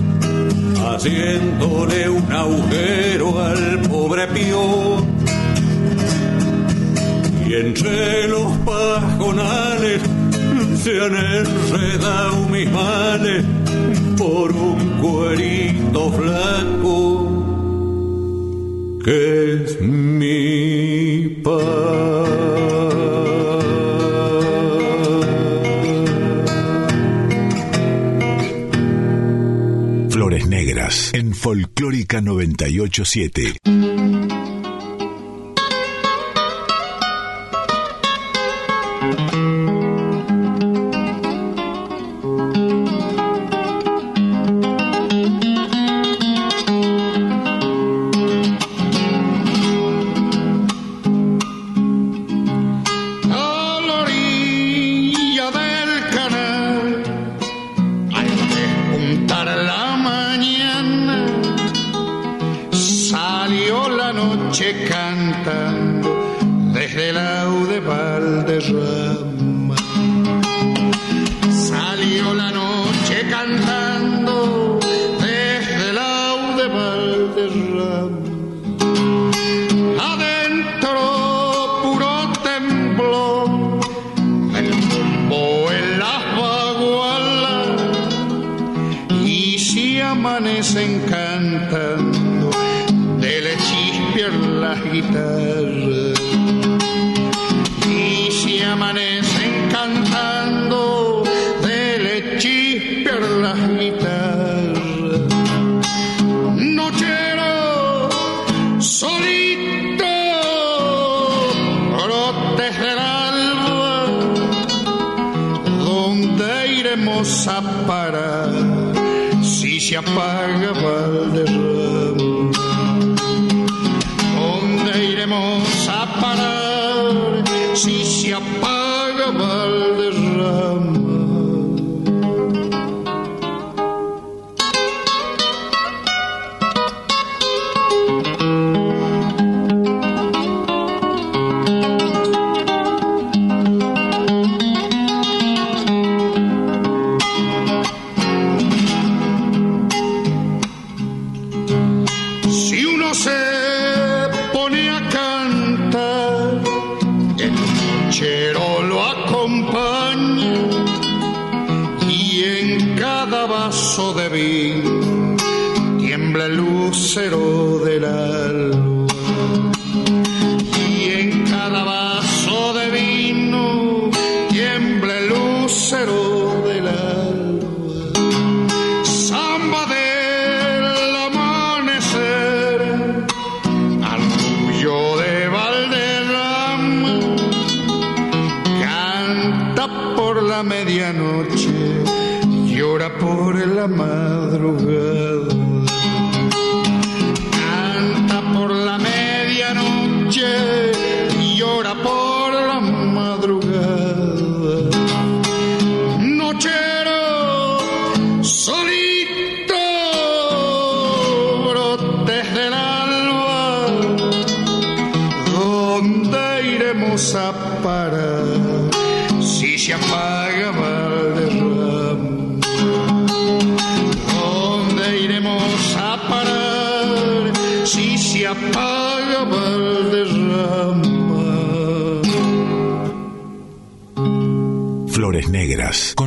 [0.87, 5.05] haciéndole un agujero al pobre pío.
[7.49, 10.01] Y entre los pajonales
[10.81, 13.45] se han enredado mis males
[14.17, 17.06] por un cuerito flaco
[19.07, 22.27] es mi paz.
[31.13, 33.66] en Folclórica 987.
[90.77, 92.13] desencantan
[93.19, 95.66] de la chispiar las guitarras.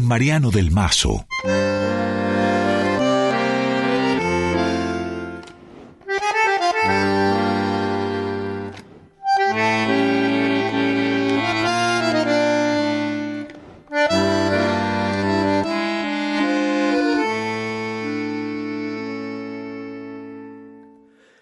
[0.10, 1.28] Mariano del Mazo.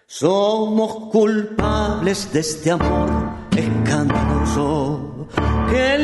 [0.08, 5.30] Somos culpables de este amor escandaloso
[5.70, 5.98] que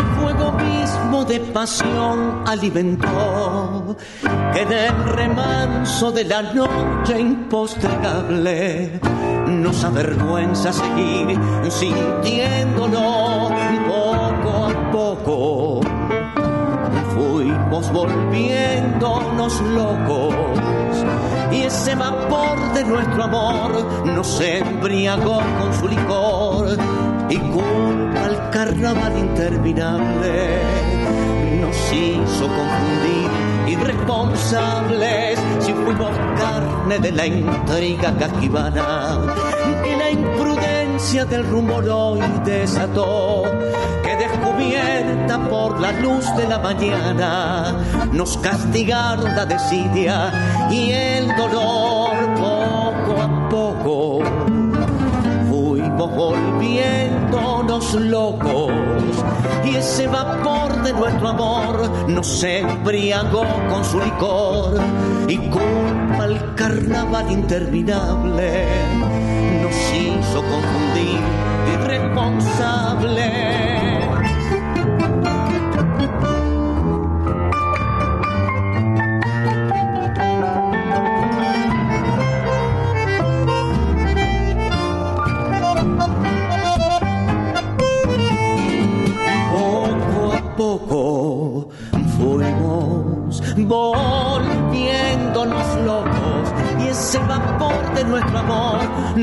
[1.25, 3.95] de pasión alimentó,
[4.53, 8.99] que del remanso de la noche impostregable
[9.47, 13.49] nos avergüenza seguir sintiéndolo
[13.87, 15.81] poco a poco.
[17.15, 20.35] Fuimos volviéndonos locos
[21.51, 26.77] y ese vapor de nuestro amor nos embriagó con su licor
[27.29, 31.02] y culpa al carnaval interminable
[31.63, 33.29] nos hizo confundir.
[33.67, 39.21] Irresponsables si fuimos carne de la intriga cajibana
[39.83, 43.43] que la imprudencia del rumor hoy desató
[44.03, 47.75] que descubierta por la luz de la mañana
[48.11, 54.19] nos castigaron la desidia y el dolor poco a poco
[55.49, 56.37] fuimos
[57.73, 58.71] volviéndonos locos
[59.65, 64.79] y ese vapor de nuestro amor nos embriagó con su licor
[65.27, 68.65] y culpa al carnaval interminable
[69.61, 71.19] nos hizo confundir
[71.73, 73.92] irresponsable.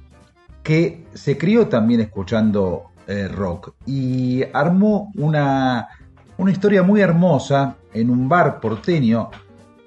[0.63, 5.89] que se crió también escuchando eh, rock y armó una,
[6.39, 9.31] una historia muy hermosa en un bar porteño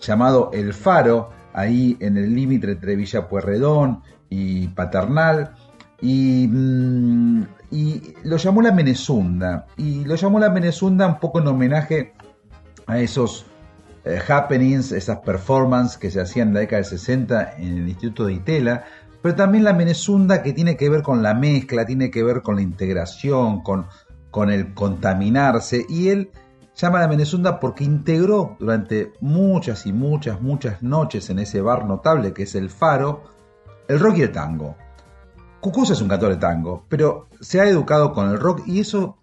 [0.02, 5.56] llamado El Faro, ahí en el límite entre Villa Puerredón y Paternal,
[6.02, 11.48] y, mm, y, lo llamó La Menezunda, y lo llamó La Menezunda un poco en
[11.48, 12.14] homenaje
[12.86, 13.46] a esos
[14.04, 18.26] eh, happenings, esas performances que se hacían en la década del 60 en el Instituto
[18.26, 18.84] de Itela,
[19.22, 22.58] pero también la Menezunda que tiene que ver con la mezcla, tiene que ver con
[22.58, 23.88] la integración, con,
[24.30, 26.30] con el contaminarse, y él
[26.76, 31.86] llama a la Menezunda porque integró durante muchas y muchas, muchas noches en ese bar
[31.86, 33.24] notable que es el Faro,
[33.88, 34.76] el rock y el tango.
[35.62, 39.18] Cucuza es un cantor de tango, pero se ha educado con el rock y eso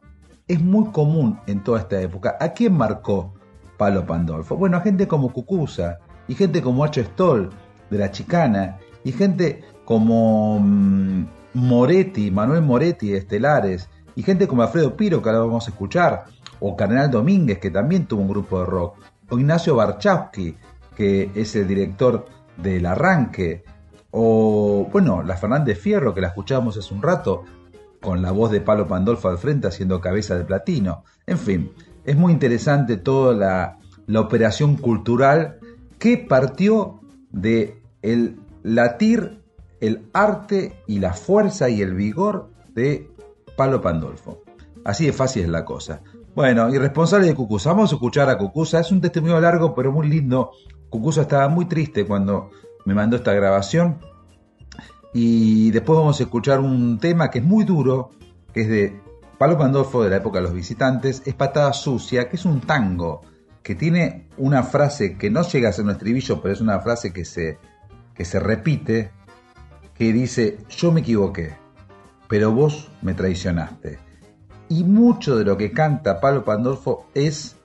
[0.49, 2.37] es muy común en toda esta época.
[2.41, 3.35] ¿A quién marcó
[3.77, 4.57] Palo Pandolfo?
[4.57, 7.05] Bueno, a gente como Cucuza y gente como H.
[7.05, 7.51] Stoll
[7.91, 14.63] de La Chicana y gente como mm, Moretti, Manuel Moretti de Estelares, y gente como
[14.63, 16.25] Alfredo Piro, que ahora vamos a escuchar,
[16.65, 18.97] o Cardenal Domínguez, que también tuvo un grupo de rock,
[19.29, 20.57] o Ignacio Barchowski,
[20.97, 23.65] que es el director del Arranque,
[24.13, 27.45] o, bueno, la Fernández Fierro, que la escuchábamos hace un rato,
[28.01, 31.05] con la voz de Palo Pandolfo al frente haciendo cabeza de platino.
[31.27, 31.73] En fin,
[32.05, 35.59] es muy interesante toda la, la operación cultural
[35.99, 37.01] que partió
[37.31, 39.43] de el latir
[39.81, 43.11] el arte y la fuerza y el vigor de
[43.57, 44.43] Palo Pandolfo.
[44.85, 46.03] Así de fácil es la cosa.
[46.35, 47.71] Bueno, y responsable de Cucusa.
[47.71, 48.81] Vamos a escuchar a Cucusa.
[48.81, 50.53] Es un testimonio largo, pero muy lindo.
[50.89, 52.51] Cucusa estaba muy triste cuando
[52.87, 53.99] me mandó esta grabación.
[55.13, 58.11] Y después vamos a escuchar un tema que es muy duro,
[58.55, 59.01] que es de
[59.37, 61.23] Palo Pandolfo de la época de los visitantes.
[61.27, 63.21] Es Patada Sucia, que es un tango
[63.63, 67.13] que tiene una frase que no llega a ser un estribillo, pero es una frase
[67.13, 67.59] que se,
[68.15, 69.11] que se repite
[69.95, 71.55] que dice, yo me equivoqué,
[72.27, 73.99] pero vos me traicionaste.
[74.73, 77.57] Y mucho de lo que canta Pablo Pandolfo es,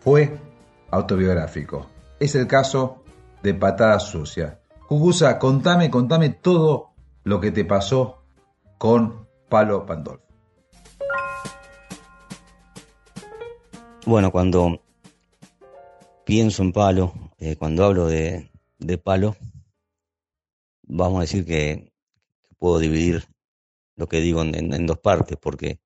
[0.00, 0.38] fue
[0.90, 1.86] autobiográfico.
[2.20, 3.02] Es el caso
[3.42, 4.60] de Patada Sucia.
[4.86, 6.90] Cucusa, contame, contame todo
[7.24, 8.24] lo que te pasó
[8.76, 10.26] con Palo Pandolfo.
[14.04, 14.82] Bueno, cuando
[16.26, 19.34] pienso en Palo, eh, cuando hablo de, de Palo,
[20.82, 21.90] vamos a decir que,
[22.58, 23.24] puedo dividir
[23.96, 25.80] lo que digo en, dos partes, porque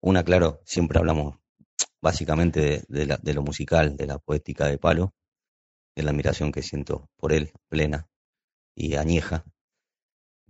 [0.00, 1.38] una, claro, siempre hablamos
[2.00, 5.14] básicamente de, lo musical, de la poética de Palo,
[5.94, 8.08] de la admiración que siento por él, plena
[8.74, 9.44] y añeja.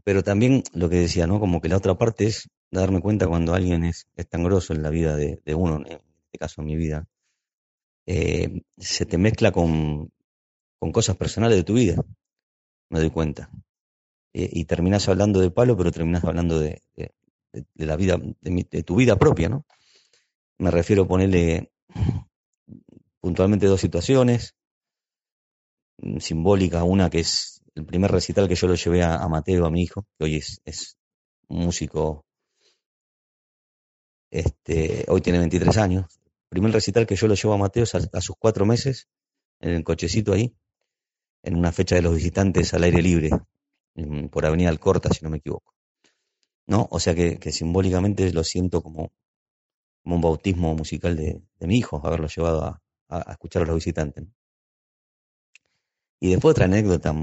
[0.04, 1.40] Pero también lo que decía, ¿no?
[1.40, 4.90] Como que la otra parte es darme cuenta cuando alguien es, tan grosso en la
[4.90, 7.06] vida de, uno, en este caso en mi vida,
[8.06, 10.12] eh, se te mezcla con,
[10.78, 12.02] con cosas personales de tu vida,
[12.88, 13.50] me doy cuenta.
[14.32, 16.82] Eh, y terminas hablando de palo, pero terminas hablando de,
[17.74, 19.66] la vida, de, tu vida propia, ¿no?
[20.58, 21.72] Me refiero a ponerle
[23.20, 24.54] puntualmente dos situaciones.
[25.98, 26.82] mm, simbólicas.
[26.84, 30.06] Una que es el primer recital que yo lo llevé a, Mateo, a mi hijo,
[30.18, 30.98] que hoy es, es
[31.48, 32.24] músico,
[34.30, 36.20] este, hoy tiene 23 años.
[36.48, 39.08] primer recital que yo lo llevo a Mateo a, a sus cuatro meses,
[39.60, 40.54] en el cochecito ahí,
[41.42, 43.30] en una fecha de los visitantes al aire libre,
[44.30, 45.74] por Avenida Alcorta, si no me equivoco.
[46.66, 46.88] ¿No?
[46.90, 49.12] O sea que, simbólicamente lo siento como,
[50.04, 52.64] un bautismo musical de, mi hijo, haberlo llevado
[53.08, 54.24] a, escuchar a los visitantes.
[56.20, 57.14] Y después otra anécdota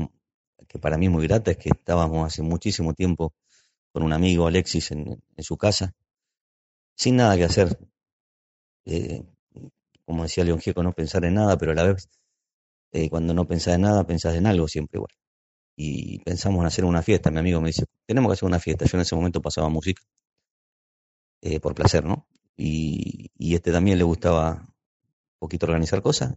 [0.68, 3.34] que para mí es muy grata es que estábamos hace muchísimo tiempo
[3.92, 5.94] con un amigo, Alexis, en, su casa,
[6.96, 7.78] sin nada que hacer.
[8.86, 9.24] Eh,
[10.06, 12.10] como decía León Gieco, no pensar en nada, pero a la vez,
[12.92, 15.12] eh, cuando no pensás en nada, pensás en algo siempre igual
[15.78, 17.32] y pensamos en hacer una fiesta.
[17.32, 18.86] Mi amigo me dice, tenemos que hacer una fiesta.
[18.86, 20.02] Yo en ese momento pasaba música,
[21.42, 22.28] eh, por placer, ¿no?
[22.58, 26.36] Y, y este también le gustaba un poquito organizar cosas.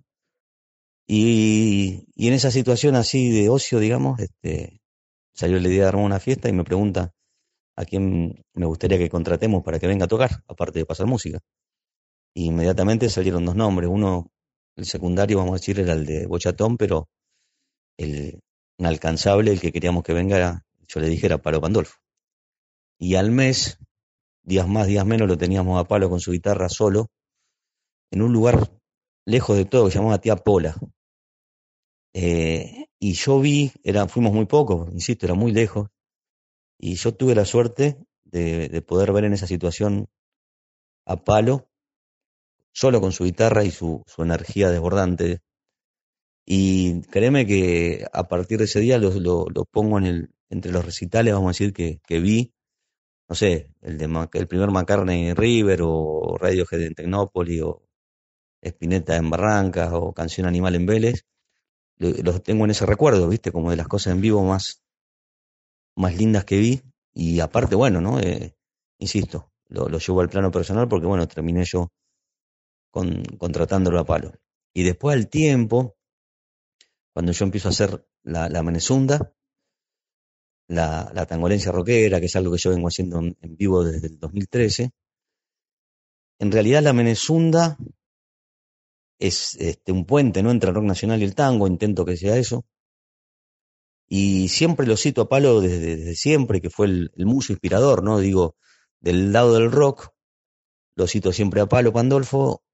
[1.07, 4.81] Y, en esa situación así de ocio, digamos, este,
[5.35, 7.13] salió la idea de armar una fiesta y me pregunta
[7.77, 11.41] a quién me gustaría que contratemos para que venga a tocar, aparte de pasar música.
[12.35, 13.89] Inmediatamente salieron dos nombres.
[13.91, 14.31] Uno,
[14.77, 17.09] el secundario, vamos a decir, era el de Bochatón, pero
[17.97, 18.41] el,
[18.87, 21.99] el que queríamos que venga, yo le dije, era Palo Pandolfo.
[22.99, 23.79] Y al mes,
[24.43, 27.11] días más, días menos, lo teníamos a Palo con su guitarra solo,
[28.11, 28.71] en un lugar
[29.27, 30.77] lejos de todo, que se llamaba Tía Pola.
[32.15, 35.89] Eh, y yo vi, era, fuimos muy pocos, insisto, era muy lejos,
[36.79, 40.09] y yo tuve la suerte de, poder ver en esa situación
[41.05, 41.69] a Palo,
[42.73, 45.43] solo con su guitarra y su energía desbordante,
[46.47, 50.85] y créeme que a partir de ese día lo, lo, pongo en el, entre los
[50.85, 52.53] recitales, vamos a decir, que, que vi,
[53.29, 57.83] no sé, el, de, el primer McCartney River o Radiohead en Tecnópolis o
[58.63, 61.25] Spinetta en Barrancas o Canción Animal en Vélez,
[61.99, 63.53] los tengo en ese recuerdo, ¿viste?
[63.53, 64.83] Como de las cosas en vivo más,
[65.97, 66.83] más lindas que vi.
[67.13, 68.19] Y aparte, bueno, ¿no?
[68.21, 68.57] Eh,
[68.99, 71.89] insisto, lo, lo, llevo al plano personal porque, bueno, terminé yo
[72.91, 74.33] con, contratándolo a palo.
[74.75, 75.97] Y después al tiempo,
[77.13, 78.63] cuando yo empiezo a hacer la, la
[80.71, 84.91] la, tangolencia rockera, que es algo que yo vengo haciendo en, vivo desde el 2013.
[86.39, 87.77] En realidad la Menezunda
[89.19, 90.51] es este, un puente ¿no?
[90.51, 92.65] entre el rock nacional y el tango, intento que sea eso.
[94.09, 98.19] Y siempre lo cito a Palo desde, siempre, que fue el, muso inspirador, ¿no?
[98.19, 98.57] Digo,
[99.01, 100.09] del lado del rock,
[100.97, 102.65] lo cito siempre a Palo Pandolfo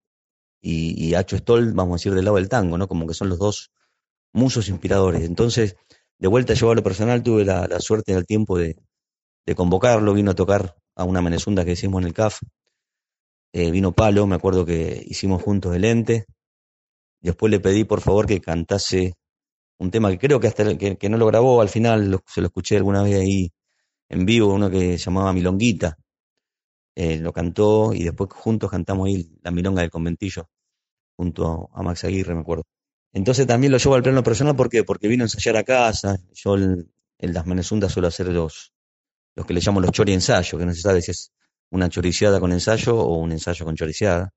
[0.62, 2.89] y, y Acho Stoll, vamos a decir, del lado del tango, ¿no?
[2.89, 3.70] Como que son los dos
[4.33, 5.22] musos inspiradores.
[5.22, 5.77] Entonces,
[6.18, 8.77] de vuelta a lo personal tuve la, suerte en el tiempo de,
[9.55, 12.41] convocarlo, vino a tocar a una menezunda que hicimos en el CAF,
[13.53, 16.27] eh, vino Palo, me acuerdo que hicimos juntos el ente,
[17.20, 19.14] después le pedí por favor que cantase
[19.79, 21.61] un tema que creo que hasta que, no lo grabó.
[21.61, 23.53] Al final, se lo escuché alguna vez ahí
[24.09, 25.97] en vivo, uno que llamaba Milonguita,
[26.95, 30.49] eh, lo cantó y después juntos cantamos ahí la milonga del conventillo,
[31.16, 32.64] junto a Max Aguirre, me acuerdo.
[33.16, 34.84] Entonces también lo llevo al plano personal, ¿por qué?
[34.84, 36.86] Porque vino a ensayar a casa, yo en,
[37.18, 38.74] las Menezundas suelo hacer los,
[39.34, 41.32] los que le llamo los chori ensayos, que no se sabe si es
[41.70, 44.34] una choriciada con ensayo o un ensayo con choriciada.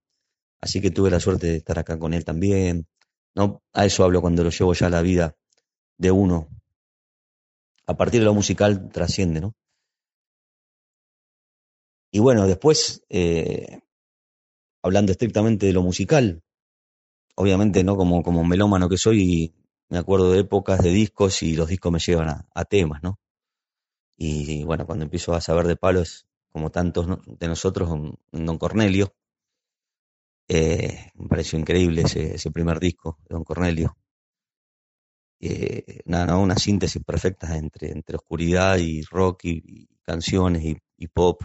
[0.62, 2.88] Así que tuve la suerte de estar acá con él también.
[3.36, 3.62] ¿no?
[3.74, 5.36] A eso hablo cuando lo llevo ya a la vida
[5.98, 6.48] de uno.
[7.86, 9.56] A partir de lo musical trasciende, ¿no?
[12.14, 13.82] Y bueno, después, eh,
[14.82, 16.42] hablando estrictamente de lo musical,
[17.40, 19.54] obviamente no como, como melómano que soy,
[19.88, 23.18] me acuerdo de épocas de discos y los discos me llevan a, temas, ¿no?
[24.18, 27.90] Y, bueno, cuando empiezo a saber de palos, como tantos de nosotros,
[28.34, 29.14] Don Cornelio,
[30.50, 33.96] eh, me pareció increíble ese, primer disco de Don Cornelio.
[35.40, 41.42] Eh, nada, una síntesis perfecta entre, entre oscuridad y rock y, canciones y, y, pop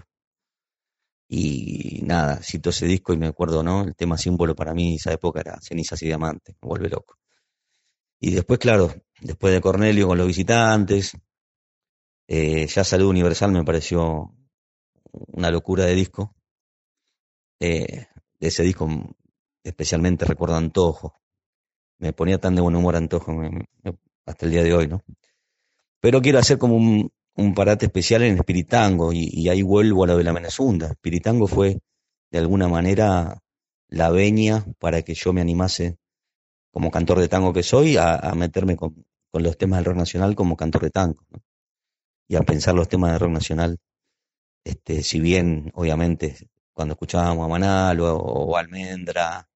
[1.29, 3.85] y nada, cito ese disco y me acuerdo, ¿no?
[3.85, 7.17] El tema símbolo para mí esa época era Cenizas y Diamantes, me vuelve loco.
[8.21, 11.17] Y después, claro, después de Cornelio con los visitantes,
[12.29, 14.35] eh, ya Salud Universal me pareció
[15.13, 16.35] una locura de disco.
[17.61, 18.07] Eh,
[18.41, 18.89] ese disco
[19.63, 21.21] especialmente recuerdo Antojo.
[21.99, 23.33] Me ponía tan de buen humor Antojo
[24.27, 25.03] hasta el día de hoy, ¿no?
[26.01, 30.17] Pero quiero hacer como un, un parate especial en Espiritango y, ahí vuelvo a lo
[30.17, 30.89] de la Menezunda.
[30.89, 31.81] Espiritango fue
[32.31, 33.43] de alguna manera
[33.89, 35.99] la veña para que yo me animase
[36.73, 40.57] como cantor de tango que soy a, meterme con, los temas del rock nacional como
[40.57, 41.25] cantor de tango
[42.29, 43.79] y a pensar los temas del rock nacional.
[44.65, 46.37] Este, si bien obviamente
[46.73, 49.49] cuando escuchábamos a Manal o, Almendra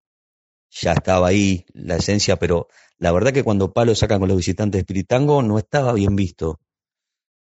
[0.71, 2.69] ya estaba ahí la esencia, pero
[2.99, 6.61] la verdad que cuando Palo saca con los visitantes de Espiritango no estaba bien visto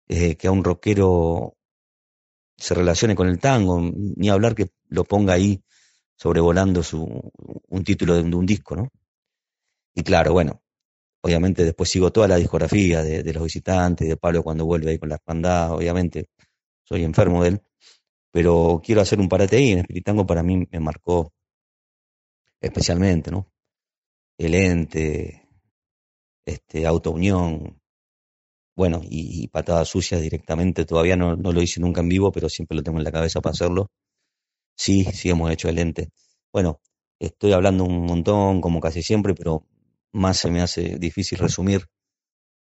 [0.09, 1.55] eh, que a un rockero
[2.57, 5.63] se relacione con el tango, ni hablar que lo ponga ahí
[6.17, 7.31] sobrevolando su,
[7.69, 8.89] un título de, un disco, ¿no?
[9.95, 10.61] Y claro, bueno,
[11.21, 15.09] obviamente después sigo toda la discografía de, los visitantes, de Pablo cuando vuelve ahí con
[15.09, 16.29] la espandada, obviamente
[16.83, 17.61] soy enfermo de él,
[18.31, 21.33] pero quiero hacer un parate ahí, en Espiritango para mí me marcó
[22.59, 23.51] especialmente, ¿no?
[24.37, 25.47] El ente,
[26.45, 27.78] este, Auto Unión,
[28.79, 32.77] bueno, y, patadas sucias directamente, todavía no, no, lo hice nunca en vivo, pero siempre
[32.77, 33.91] lo tengo en la cabeza para hacerlo.
[34.77, 36.11] Sí, sí hemos hecho el ente.
[36.53, 36.79] Bueno,
[37.19, 39.65] estoy hablando un montón, como casi siempre, pero
[40.13, 41.87] más se me hace difícil resumir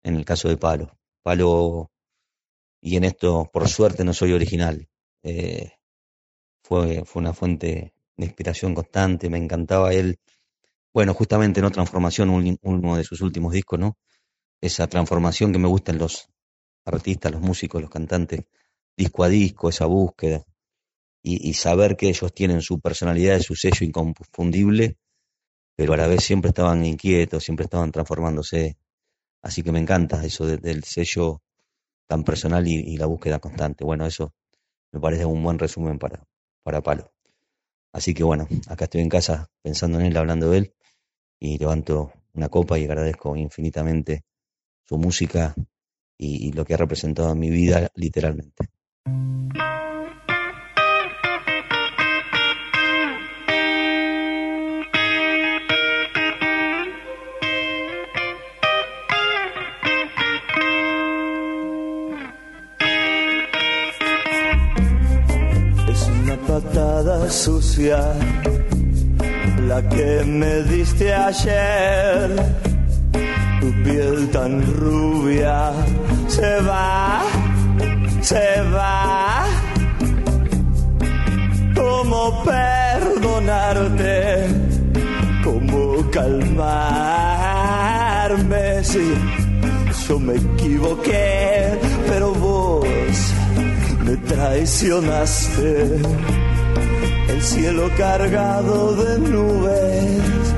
[0.03, 0.97] en el caso de Palo.
[1.23, 1.89] Palo,
[2.81, 4.89] y en esto, por suerte, no soy original.
[5.23, 5.71] Eh,
[6.63, 10.19] fue, fue una fuente de inspiración constante, me encantaba él.
[10.93, 13.97] Bueno, justamente en Transformación, uno de sus últimos discos, ¿no?
[14.61, 16.29] Esa transformación que me gusta en los
[16.85, 18.45] artistas, los músicos, los cantantes,
[18.97, 20.43] disco a disco, esa búsqueda.
[21.21, 24.97] Y, saber que ellos tienen su personalidad, su sello inconfundible,
[25.75, 28.77] pero a la vez siempre estaban inquietos, siempre estaban transformándose.
[29.41, 31.41] Así que me encanta eso del sello
[32.07, 33.83] tan personal y, la búsqueda constante.
[33.83, 34.33] Bueno, eso
[34.91, 36.25] me parece un buen resumen para,
[36.63, 37.11] para Palo.
[37.93, 40.73] Así que bueno, acá estoy en casa pensando en él, hablando de él,
[41.39, 44.23] y levanto una copa y agradezco infinitamente
[44.89, 45.53] su música
[46.17, 48.69] y lo que ha representado en mi vida literalmente.
[67.29, 68.13] sucia,
[69.67, 72.78] la que me diste ayer.
[73.59, 75.71] Tu piel tan rubia
[76.27, 77.21] se va,
[78.21, 79.45] se va.
[81.75, 84.47] ¿Cómo perdonarte?
[85.43, 87.03] ¿Cómo calmarme?
[88.83, 89.13] Si
[90.07, 92.85] yo me equivoqué, pero vos
[94.05, 95.99] me traicionaste
[97.27, 100.48] el cielo cargado de nubes,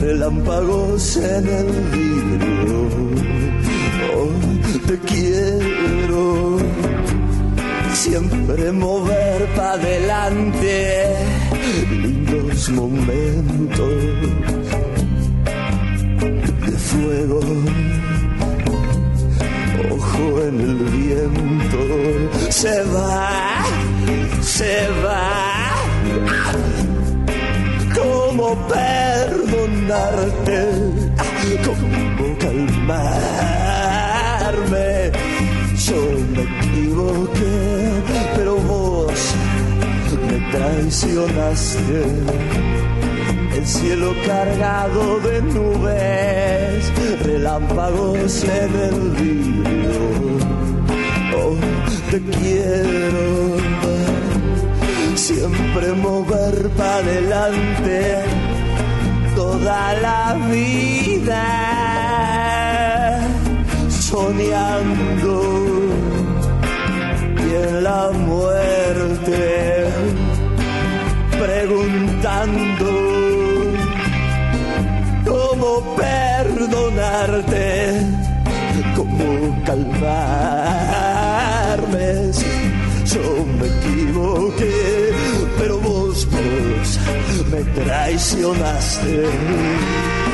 [0.00, 2.80] relámpagos en el vidrio.
[4.16, 6.58] Oh, te quiero
[7.92, 11.16] siempre mover para adelante,
[11.90, 13.94] lindos momentos
[16.66, 17.40] de fuego.
[19.90, 23.64] Ojo en el viento, se va,
[24.40, 25.50] se va
[28.30, 30.60] ¿Cómo perdonarte?
[31.64, 33.10] ¿Cómo calmarme?
[35.76, 36.00] Yo
[36.36, 37.58] me equivoqué,
[38.36, 39.34] pero vos
[40.28, 42.00] me traicionaste.
[43.56, 46.92] El cielo cargado de nubes,
[47.24, 49.90] relámpagos en el vidrio.
[51.36, 51.56] Oh,
[52.12, 53.30] te quiero
[55.34, 58.24] siempre mover para adelante
[59.36, 61.46] toda la vida,
[63.88, 65.34] soñando
[67.46, 69.38] y en la muerte
[71.38, 72.88] preguntando
[75.24, 77.66] cómo perdonarte,
[78.96, 79.28] cómo
[79.64, 80.80] calmarme.
[83.12, 83.24] Yo
[83.58, 84.99] me equivoqué
[85.60, 86.98] pero vos, vos
[87.52, 90.29] me traicionaste.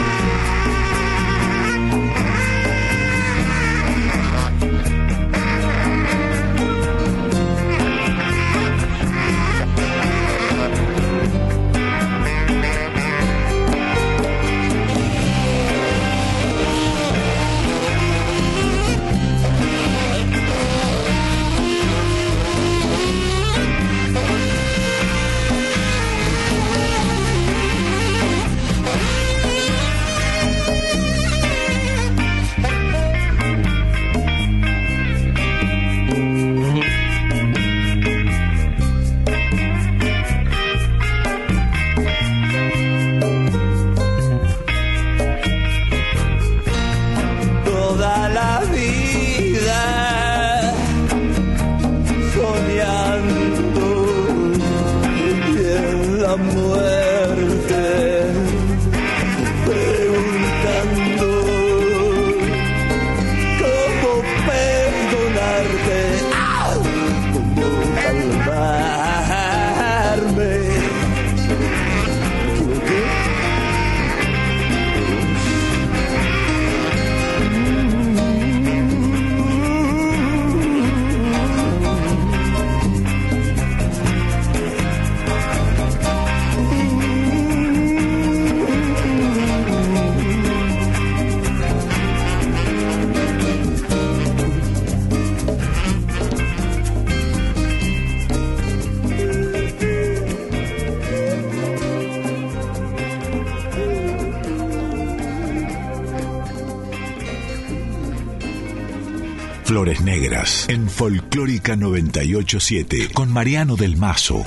[111.57, 114.45] Folclórica 987 con Mariano del Mazo.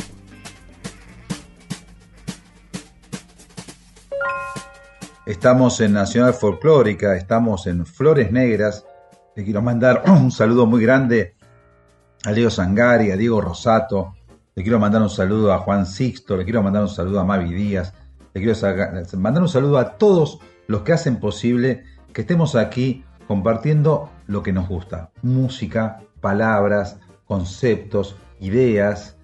[5.26, 8.86] Estamos en Nacional Folclórica, estamos en Flores Negras.
[9.36, 11.36] Le quiero mandar un saludo muy grande
[12.26, 14.14] a Leo Sangari, a Diego Rosato.
[14.54, 17.54] Le quiero mandar un saludo a Juan Sixto, le quiero mandar un saludo a Mavi
[17.54, 17.94] Díaz.
[18.34, 18.56] Le quiero
[19.18, 24.54] mandar un saludo a todos los que hacen posible que estemos aquí compartiendo lo que
[24.54, 25.10] nos gusta.
[25.24, 29.18] Música, palabras, conceptos, ideas,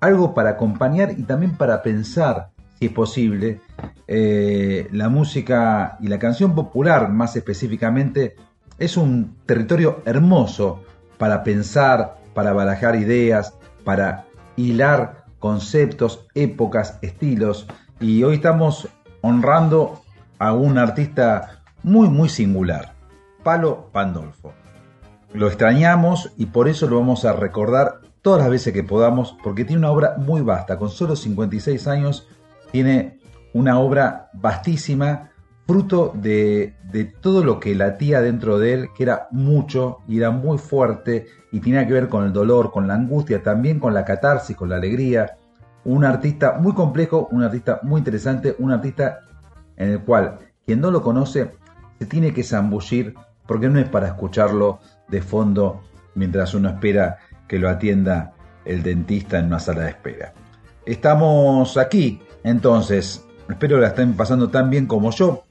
[0.00, 3.60] algo para acompañar y también para pensar, si es posible,
[4.08, 8.36] eh, la música y la canción popular más específicamente
[8.78, 10.82] es un territorio hermoso
[11.18, 13.54] para pensar, para barajar ideas,
[13.84, 14.24] para
[14.56, 17.66] hilar conceptos, épocas, estilos.
[18.00, 18.88] Y hoy estamos
[19.20, 20.02] honrando
[20.38, 22.95] a un artista muy, muy singular,
[23.46, 24.54] Palo Pandolfo.
[25.32, 29.64] Lo extrañamos y por eso lo vamos a recordar todas las veces que podamos, porque
[29.64, 32.26] tiene una obra muy vasta, con solo 56 años,
[32.72, 33.20] tiene
[33.54, 35.30] una obra vastísima,
[35.64, 36.74] fruto de,
[37.20, 41.60] todo lo que latía dentro de él, que era mucho y era muy fuerte y
[41.60, 44.76] tenía que ver con el dolor, con la angustia, también con la catarsis, con la
[44.78, 45.36] alegría.
[45.84, 49.20] Un artista muy complejo, un artista muy interesante, un artista
[49.76, 51.52] en el cual quien no lo conoce
[52.00, 53.14] se tiene que zambullir
[53.46, 55.82] porque no es para escucharlo de fondo
[56.14, 58.32] mientras uno espera que lo atienda
[58.64, 60.32] el dentista en una sala de espera.
[60.84, 65.44] Estamos aquí, entonces, Espero la estén pasando tan bien como yo.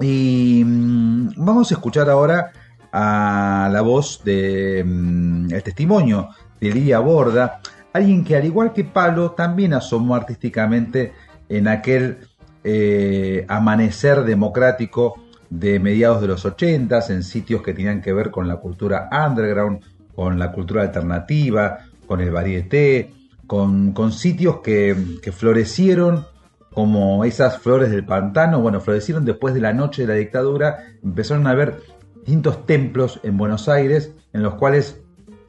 [0.00, 2.52] Y mm, vamos a escuchar ahora
[2.92, 6.28] a la voz de mm, el testimonio
[6.60, 7.60] de Lidia Borda,
[7.92, 11.12] alguien que al igual que Palo también asomó artísticamente
[11.48, 12.18] en aquel
[12.62, 15.16] eh, amanecer democrático
[15.50, 19.80] de mediados de los 80 en sitios que tenían que ver con la cultura underground,
[20.14, 23.12] con la cultura alternativa, con el varieté,
[23.46, 26.26] con, con sitios que, que florecieron
[26.72, 31.46] como esas flores del pantano, bueno, florecieron después de la noche de la dictadura, empezaron
[31.46, 31.80] a haber
[32.16, 35.00] distintos templos en Buenos Aires en los cuales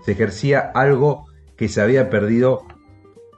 [0.06, 1.26] se ejercía algo
[1.58, 2.64] que se había perdido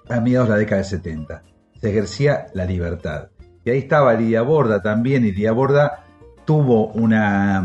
[0.09, 1.43] a mediados de la década de 70.
[1.82, 3.30] Se ejercía la libertad.
[3.66, 6.05] Y ahí estaba Lidia Borda también, y Lidia Borda
[6.45, 7.63] tuvo una,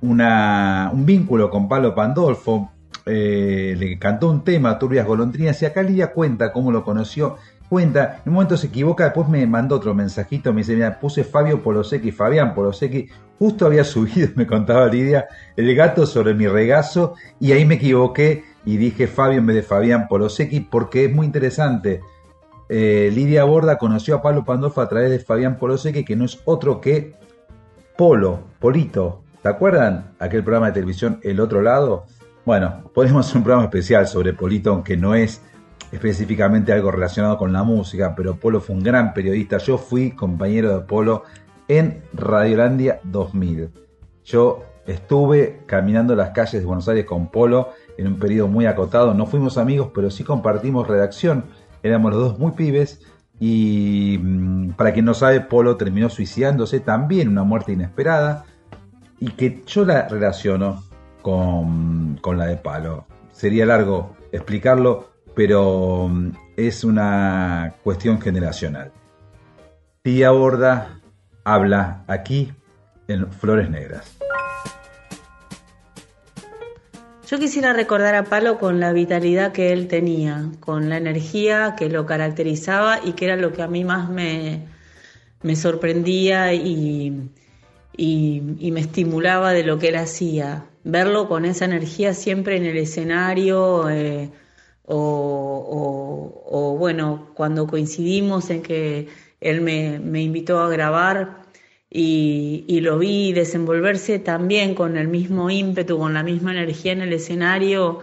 [0.00, 2.72] una un vínculo con Palo Pandolfo,
[3.04, 7.36] eh, le cantó un tema, Turbias Golondrinas, y acá Lidia cuenta cómo lo conoció
[7.68, 11.24] cuenta, en un momento se equivoca, después me mandó otro mensajito, me dice, mira, puse
[11.24, 13.08] Fabio Polosecchi, Fabián Polosecchi,
[13.38, 18.44] justo había subido, me contaba Lidia, el gato sobre mi regazo, y ahí me equivoqué
[18.64, 22.00] y dije Fabio en vez de Fabián Polosecchi, porque es muy interesante.
[22.68, 26.40] Eh, Lidia Borda conoció a Pablo Pandolfo a través de Fabián Polosecchi, que no es
[26.44, 27.14] otro que
[27.96, 29.22] Polo, Polito.
[29.42, 30.12] ¿Se acuerdan?
[30.18, 32.04] Aquel programa de televisión El Otro Lado.
[32.44, 35.40] Bueno, podemos hacer un programa especial sobre Polito, aunque no es
[35.90, 39.56] específicamente algo relacionado con la música, pero Polo fue un gran periodista.
[39.56, 41.22] Yo fui compañero de Polo
[41.68, 43.70] en Radiolandia 2000.
[44.26, 49.14] Yo estuve caminando las calles de Buenos Aires con Polo en un periodo muy acotado.
[49.14, 51.46] No fuimos amigos, pero sí compartimos redacción.
[51.82, 53.00] Éramos los dos muy pibes.
[53.38, 58.44] Y mm, para quien no sabe, Polo terminó suicidándose también, una muerte inesperada.
[59.18, 60.84] Y que yo la relaciono
[61.22, 63.06] con, con la de Palo.
[63.32, 68.92] Sería largo explicarlo, pero mm, es una cuestión generacional.
[70.02, 71.00] Tía Borda
[71.44, 72.52] habla aquí
[73.08, 74.15] en Flores Negras.
[77.28, 81.88] Yo quisiera recordar a Palo con la vitalidad que él tenía, con la energía que
[81.88, 84.68] lo caracterizaba y que era lo que a mí más me,
[85.56, 87.32] sorprendía y,
[87.98, 90.66] me estimulaba de lo que él hacía.
[90.84, 93.90] Verlo con esa energía siempre en el escenario.
[93.90, 94.30] Eh,
[94.84, 99.08] o, bueno, cuando coincidimos en que
[99.40, 101.42] él me, invitó a grabar
[101.90, 107.12] y, lo vi desenvolverse también con el mismo ímpetu, con la misma energía en el
[107.12, 108.00] escenario,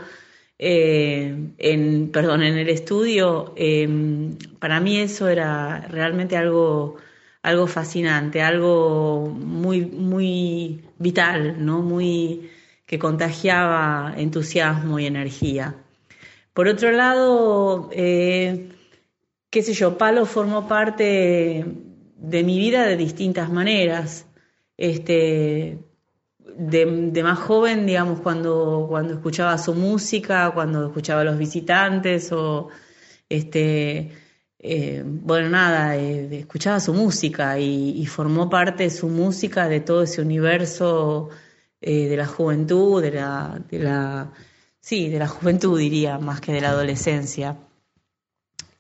[0.60, 6.98] eh, en, perdón, en el estudio, em, para mí eso era realmente algo,
[7.42, 11.82] algo fascinante, algo muy, muy vital, ¿no?
[11.82, 12.50] muy
[12.86, 15.76] que contagiaba entusiasmo y energía.
[16.54, 18.70] Por otro lado, eh,
[19.50, 21.66] qué sé yo, Palo formó parte
[22.24, 24.26] de mi vida de distintas maneras.
[24.78, 25.78] Este,
[26.58, 32.70] de, más joven, digamos, cuando, cuando escuchaba su música, cuando escuchaba a los visitantes o
[33.30, 34.12] este,
[34.60, 40.04] eh, bueno, nada, eh, escuchaba su música y, formó parte de su música de todo
[40.04, 41.30] ese universo
[41.82, 44.32] eh, de la juventud, de la, de la,
[44.80, 47.58] sí, de la juventud diría, más que de la adolescencia.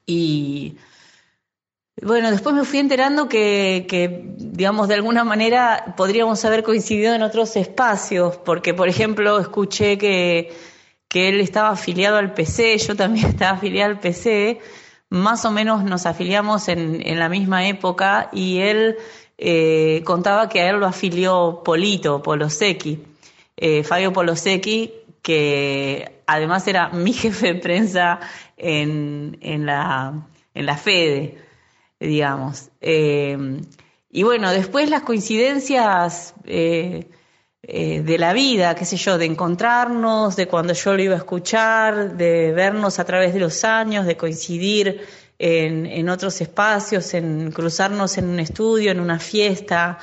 [0.06, 0.78] Y
[2.02, 3.86] bueno, después me fui enterando que,
[4.38, 10.54] digamos, de alguna manera podríamos haber coincidido en otros espacios, porque, por ejemplo, escuché que,
[11.08, 14.60] que él estaba afiliado al PC, yo también estaba afiliado al PC,
[15.10, 18.98] más o menos nos afiliamos en, en la misma época y él
[19.38, 23.04] eh, contaba que a él lo afilió Polito, Polosecchi,
[23.58, 24.92] eh, Fabio Polosecchi,
[25.22, 28.20] que además era mi jefe de prensa
[28.58, 30.26] en, en, la,
[30.56, 31.38] en la FEDE,
[32.08, 32.70] digamos.
[32.82, 33.62] Eh,
[34.12, 37.10] y bueno, después las coincidencias eh,
[37.64, 41.18] eh, de la vida, qué sé yo, de encontrarnos, de cuando yo lo iba a
[41.18, 45.02] escuchar, de vernos a través de los años, de coincidir
[45.40, 49.98] en, en otros espacios, en cruzarnos en un estudio, en una fiesta,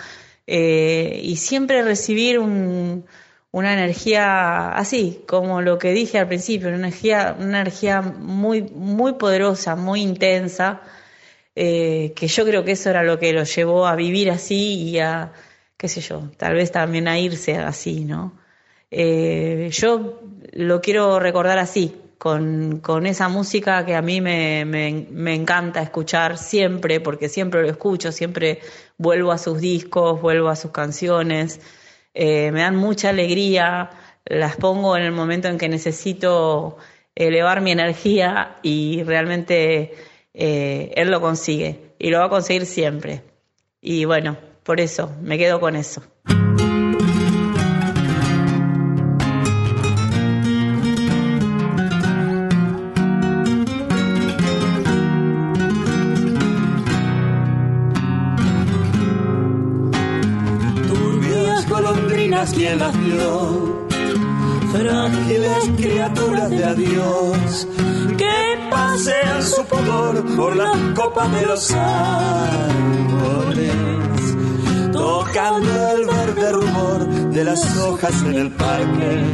[0.46, 3.04] eh, y siempre recibir un,
[3.52, 9.12] una energía así, como lo que dije al principio, una energía, una energía muy, muy
[9.12, 10.80] poderosa, muy intensa,
[11.54, 14.98] eh, que yo creo que eso era lo que lo llevó a vivir así y
[14.98, 15.32] a
[15.76, 18.38] qué sé yo, tal vez también a irse así, ¿no?
[18.90, 20.20] Eh, yo
[20.52, 26.36] lo quiero recordar así, con, con esa música que a mí me, me, encanta escuchar
[26.36, 28.60] siempre, porque siempre lo escucho, siempre
[28.98, 31.62] vuelvo a sus discos, vuelvo a sus canciones,
[32.12, 33.88] eh, me dan mucha alegría,
[34.26, 36.76] las pongo en el momento en que necesito
[37.14, 39.94] elevar mi energía y realmente
[40.34, 43.22] eh, él lo consigue y lo va a conseguir siempre.
[43.80, 46.02] Y bueno, por eso, me quedo con eso.
[62.54, 62.94] Quien las?
[64.72, 67.68] Frágiles criaturas de adiós
[68.20, 68.36] que
[68.70, 72.60] pasean su pudor por la copa de los árboles
[74.92, 79.24] tocando el verde rumor de las hojas en el parque.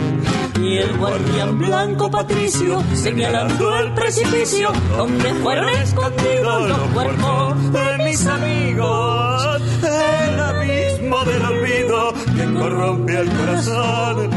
[0.61, 8.27] Y el guardián blanco Patricio señalando el precipicio donde fueron escondidos los cuerpos de mis
[8.27, 9.63] amigos.
[9.83, 14.31] El abismo del olvido que corrompe el corazón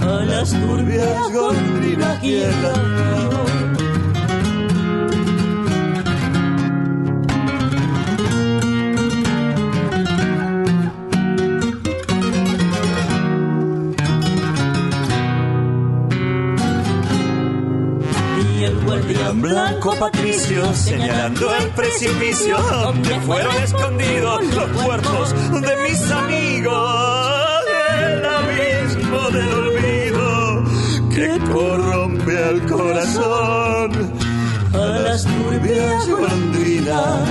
[0.00, 3.35] a las turbias golondrinas quietas.
[19.48, 27.64] Blanco Patricio señalando el precipicio donde fueron escondidos los cuerpos de mis amigos.
[28.00, 30.64] El abismo del olvido
[31.10, 34.12] que corrompe el corazón
[34.74, 37.30] a las turbias golondrinas.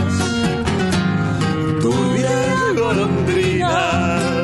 [1.82, 4.35] Turbias golondrinas.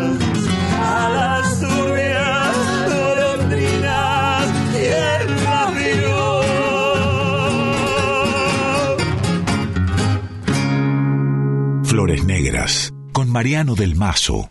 [12.33, 14.49] Negras, con Mariano del Mazo.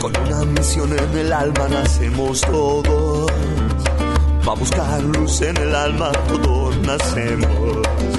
[0.00, 3.30] Con una misión en el alma nacemos todos.
[4.46, 8.13] Va a buscar luz en el alma, todos nacemos.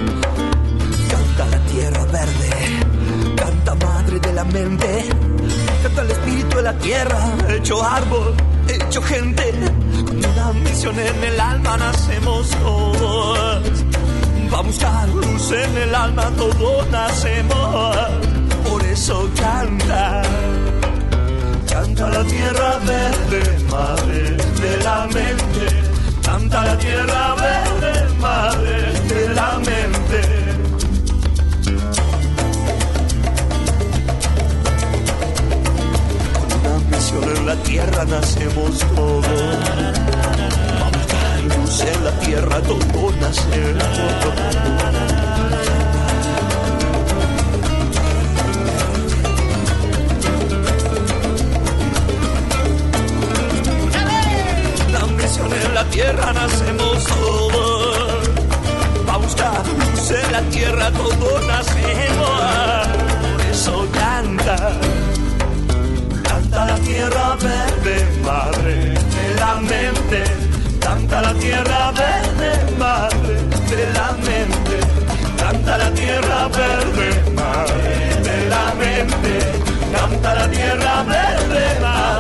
[6.81, 8.33] Tierra, hecho árbol,
[8.67, 9.53] hecho gente.
[10.05, 13.59] Con una misión en el alma nacemos todos.
[14.53, 17.97] Va a buscar luz en el alma, todos nacemos.
[18.69, 20.21] Por eso canta.
[21.69, 24.21] Canta la tierra verde, madre
[24.61, 25.65] de la mente.
[26.23, 28.84] Canta la tierra verde, madre
[37.45, 39.25] la tierra nacemos todos.
[41.57, 43.83] Luz en la tierra, todos nacemos.
[55.45, 58.29] En la tierra nacemos todos.
[59.07, 62.29] Va a buscar luz en la tierra, todos nacemos.
[63.21, 64.57] Por eso canta,
[66.55, 68.75] tanta la tierra verde, madre,
[69.15, 70.23] de la mente,
[70.79, 73.35] Canta la tierra verde, madre,
[73.69, 74.77] de la mente,
[75.37, 79.39] Canta la tierra verde, madre, de la mente,
[79.91, 82.15] Canta la tierra verde, madre.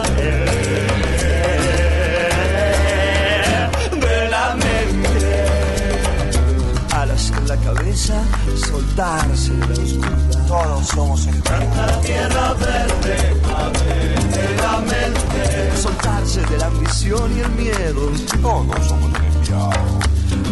[7.47, 8.23] la cabeza,
[8.55, 10.24] soltarse de la oscuridad.
[10.47, 15.77] Todos somos el Canta la tierra verde, madre de la mente.
[15.81, 18.11] Soltarse de la ambición y el miedo.
[18.41, 19.99] Todos somos el enviado.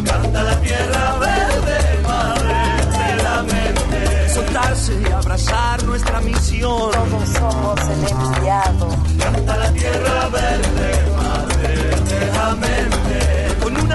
[0.03, 4.29] Canta la tierra verde, madre de la mente.
[4.33, 6.91] Soltarse y abrazar nuestra misión.
[6.91, 8.89] Todos somos el enviado.
[9.19, 11.77] Canta la tierra verde, madre
[12.09, 13.02] de la mente.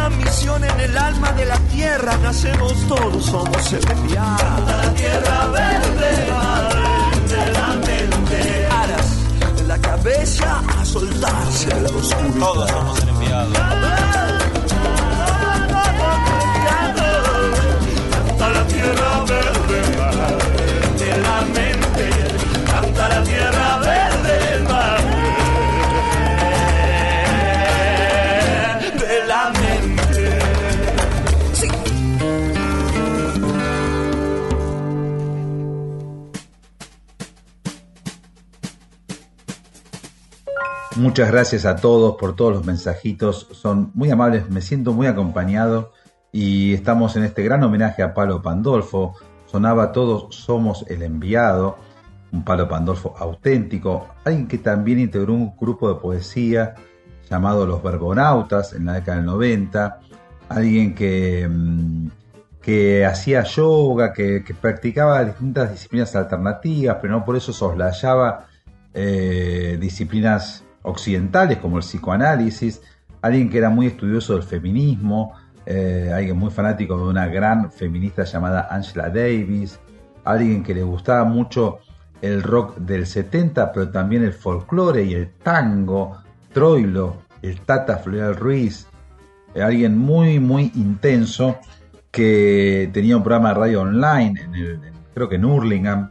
[0.08, 4.38] Una misión en el alma de la tierra nacemos todos, somos el enviado.
[4.38, 6.80] Canta la tierra verde, madre
[7.28, 8.66] de la mente.
[8.70, 9.06] Aras
[9.58, 12.38] en la cabeza a soltarse de la oscuridad.
[12.38, 13.52] Todos somos el enviado.
[18.10, 22.10] Canta la tierra verde, madre de la mente.
[22.64, 23.67] Canta la tierra
[41.18, 45.90] Muchas gracias a todos por todos los mensajitos, son muy amables, me siento muy acompañado
[46.30, 49.16] y estamos en este gran homenaje a Palo Pandolfo.
[49.46, 51.76] Sonaba Todos Somos el Enviado,
[52.30, 56.76] un Palo Pandolfo auténtico, alguien que también integró un grupo de poesía
[57.28, 60.00] llamado Los Verbonautas en la década del 90,
[60.50, 62.10] alguien que, mm,
[62.62, 68.46] que hacía yoga, que, practicaba distintas disciplinas alternativas, pero no por eso soslayaba
[68.94, 72.80] eh, disciplinas occidentales como el psicoanálisis,
[73.20, 75.34] alguien que era muy estudioso del feminismo,
[75.66, 79.78] eh, alguien muy fanático de una gran feminista llamada Angela Davis,
[80.24, 81.80] alguien que le gustaba mucho
[82.22, 86.18] el rock del 70, pero también el folclore y el tango,
[86.52, 88.86] Troilo, el Tata Floreal Ruiz,
[89.54, 91.58] eh, alguien muy, muy intenso
[92.10, 94.80] que tenía un programa de radio online, en el,
[95.14, 96.10] creo que en Hurlingham.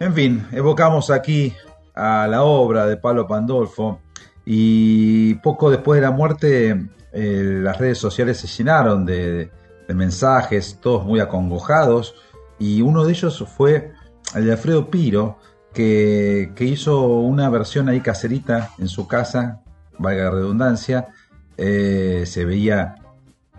[0.00, 1.54] En fin, evocamos aquí
[1.98, 4.00] a la obra de Pablo Pandolfo.
[4.44, 9.50] Y poco después de la muerte eh, las redes sociales se llenaron de,
[9.88, 12.14] mensajes, todos muy acongojados.
[12.58, 13.92] Y uno de ellos fue
[14.34, 15.38] el de Alfredo Piro
[15.72, 19.62] que, que hizo una versión ahí caserita en su casa,
[19.98, 21.08] valga la redundancia,
[21.56, 22.96] eh, se veía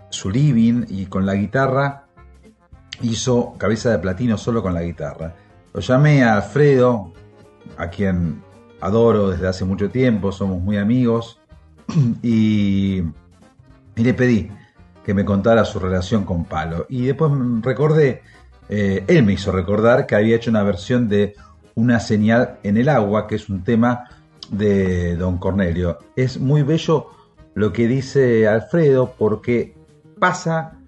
[0.08, 2.06] su living y con la guitarra
[3.02, 5.34] hizo cabeza de platino solo con la guitarra.
[5.72, 7.12] Lo llamé a Alfredo,
[7.76, 8.42] a quien
[8.80, 11.38] adoro desde hace mucho tiempo, somos muy amigos,
[12.22, 13.02] y,
[13.96, 14.50] le pedí
[15.04, 16.86] que me contara su relación con Palo.
[16.88, 17.32] Y después
[17.62, 18.22] recordé,
[18.68, 21.34] eh, él me hizo recordar que había hecho una versión de
[21.74, 24.08] Una señal en el agua, que es un tema
[24.50, 25.98] de Don Cornelio.
[26.16, 27.10] Es muy bello
[27.54, 29.74] lo que dice Alfredo porque
[30.18, 30.78] pasa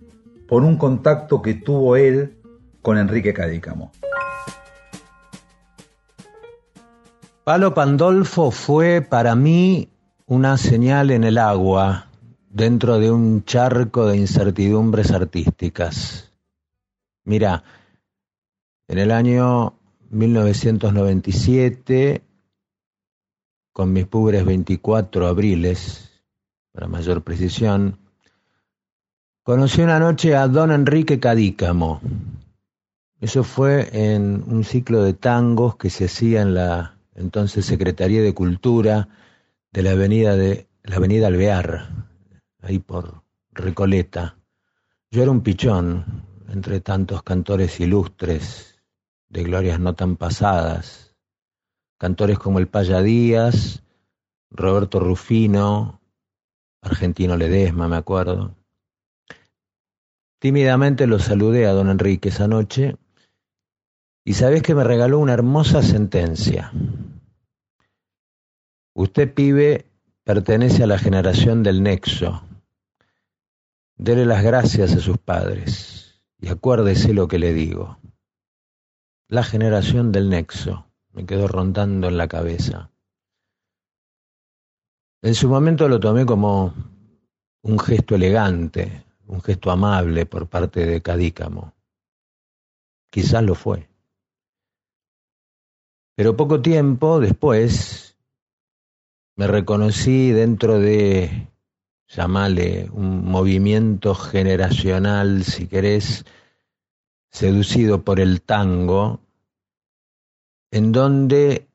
[0.49, 2.37] por un contacto que tuvo él
[2.83, 3.93] con Enrique Cadícamo.
[7.45, 9.89] Palo Pandolfo fue para mí
[10.27, 12.07] una señal en el agua
[12.49, 16.31] dentro de un charco de incertidumbres artísticas.
[17.25, 17.65] Mira,
[18.87, 19.75] en el año
[20.11, 22.23] 1997,
[23.73, 26.23] con mis pobres 24 abriles,
[26.71, 27.99] para mayor precisión,
[29.43, 32.01] conocí una noche a don Enrique Cadícamo.
[33.21, 38.35] Eso fue en un ciclo de tangos que se hacía en la entonces Secretaría de
[38.35, 39.09] Cultura
[39.73, 41.89] de la avenida de la avenida Alvear,
[42.61, 43.23] ahí por
[43.53, 44.37] Recoleta.
[45.11, 48.83] Yo era un pichón entre tantos cantores ilustres
[49.29, 51.15] de glorias no tan pasadas,
[51.99, 53.83] cantores como el Paya Díaz,
[54.51, 56.01] Roberto Rufino,
[56.83, 58.55] Argentino Ledesma, me acuerdo.
[60.39, 62.97] Tímidamente lo saludé a don Enrique esa noche
[64.25, 66.73] y sabés que me regaló una hermosa sentencia.
[68.95, 69.87] Usted, pibe,
[70.25, 72.43] pertenece a la generación del nexo.
[73.97, 77.99] Dele las gracias a sus padres y acuérdese lo que le digo.
[79.29, 82.91] La generación del nexo me quedó rondando en la cabeza.
[85.23, 86.75] En su momento lo tomé como
[87.63, 91.73] un gesto elegante, un gesto amable por parte de Cadícamo.
[93.11, 93.92] Quizás lo fue.
[96.15, 98.19] Pero poco tiempo después
[99.37, 101.49] me reconocí dentro de
[102.09, 106.25] llamale un movimiento generacional, si querés,
[107.31, 109.21] seducido por el tango,
[110.71, 111.69] en donde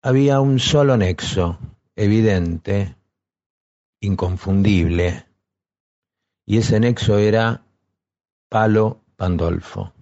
[0.00, 1.58] había un solo nexo,
[1.94, 2.96] evidente,
[4.00, 5.26] inconfundible,
[6.46, 7.62] y ese nexo era
[8.48, 9.92] Palo Pandolfo.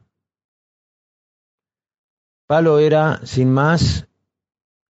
[2.47, 4.07] Palo era, sin más,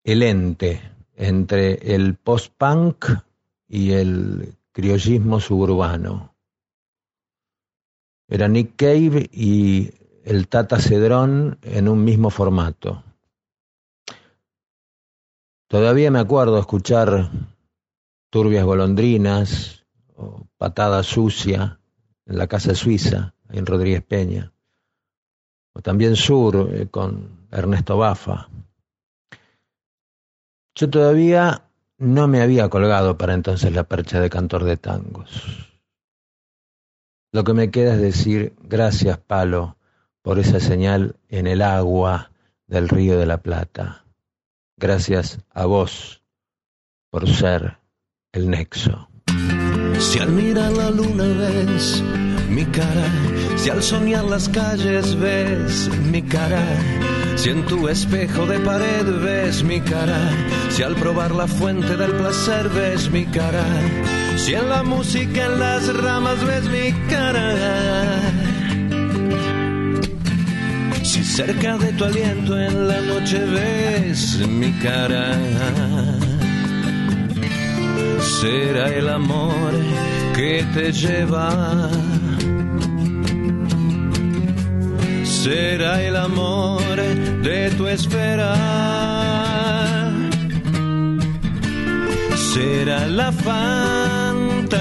[0.02, 0.82] el ente
[1.14, 3.06] entre el post-punk
[3.68, 6.34] y el criollismo suburbano.
[8.28, 9.92] Era Nick Cave y
[10.24, 13.04] el Tata Cedrón en un mismo formato.
[15.68, 17.30] Todavía me acuerdo escuchar
[18.30, 19.84] turbias golondrinas
[20.16, 21.78] o patada sucia
[22.26, 24.52] en la casa suiza, en Rodríguez Peña,
[25.72, 28.48] o también Sur eh, con Ernesto Bafa.
[30.74, 31.62] Yo todavía
[31.98, 35.70] no me había colgado para entonces la percha de cantor de tangos.
[37.32, 39.76] Lo que me queda es decir gracias, Palo,
[40.22, 42.32] por esa señal en el agua
[42.66, 44.04] del río de la Plata.
[44.76, 46.22] Gracias a vos
[47.10, 47.78] por ser
[48.32, 49.08] el nexo.
[50.00, 50.26] Si la
[52.54, 53.06] mi cara,
[53.56, 56.62] si al soñar las calles ves mi cara,
[57.36, 60.20] si en tu espejo de pared ves mi cara,
[60.70, 63.64] si al probar la fuente del placer ves mi cara,
[64.36, 67.54] si en la música en las ramas ves mi cara.
[71.02, 75.36] Si cerca de tu aliento en la noche ves mi cara
[78.24, 79.72] será el amor
[80.34, 81.90] que te lleva.
[85.44, 86.96] Será el amor
[87.42, 88.54] de tu espera.
[92.54, 94.72] Será la fantasía,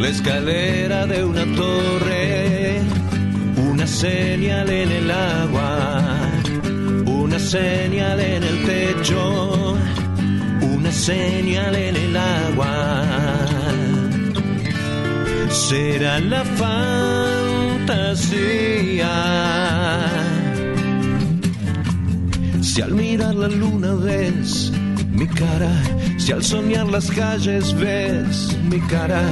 [0.00, 2.80] la escalera de una torre,
[3.70, 6.02] una señal en el agua,
[7.04, 9.76] una señal en el techo
[10.62, 13.04] una señal en el agua.
[15.50, 16.42] Será la
[22.62, 24.72] Si al mirar la luna ves
[25.12, 25.70] mi cara,
[26.16, 29.22] si al soñar las calles ves mi cara,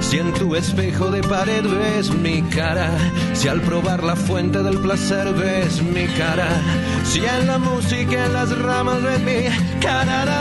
[0.00, 2.90] si en tu espejo de pared ves mi cara,
[3.34, 6.48] si al probar la fuente del placer ves mi cara,
[7.04, 10.32] si en la música en las ramas ves mi cara.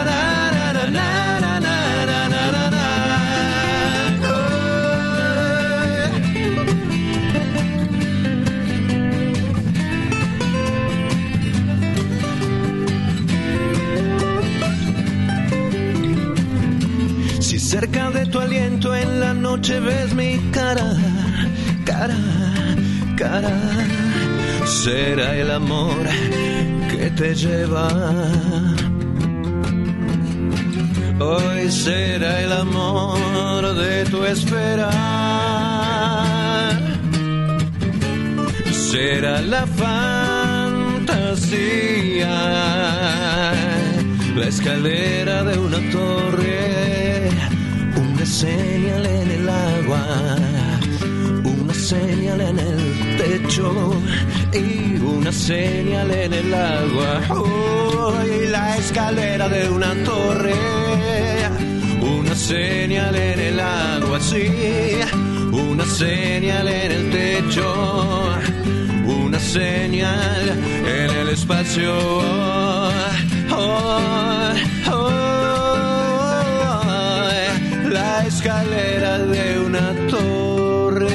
[17.71, 20.89] Cerca de tu aliento en la noche ves mi cara,
[21.85, 22.17] cara,
[23.15, 23.57] cara,
[24.65, 26.03] será el amor
[26.89, 27.87] que te lleva.
[31.17, 34.91] Hoy será el amor de tu espera.
[38.91, 41.13] Será la fantasía,
[44.35, 46.81] la escalera de una torre,
[48.31, 50.37] señal en el agua,
[51.43, 53.93] una señal en el techo
[54.53, 57.21] y una señal en el agua.
[58.25, 60.55] y la escalera de una torre,
[62.01, 64.47] una señal en el agua, sí,
[65.51, 68.29] una señal en el techo,
[69.05, 72.21] una señal en el espacio.
[77.91, 81.07] La escalera de una torre.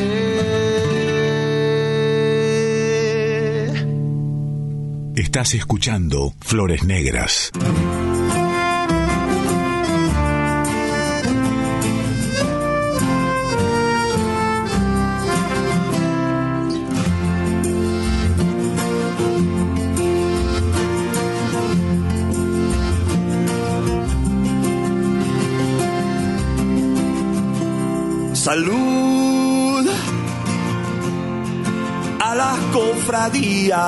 [5.17, 7.51] Estás escuchando Flores Negras.
[28.47, 29.85] Salud
[32.21, 33.85] a la cofradía.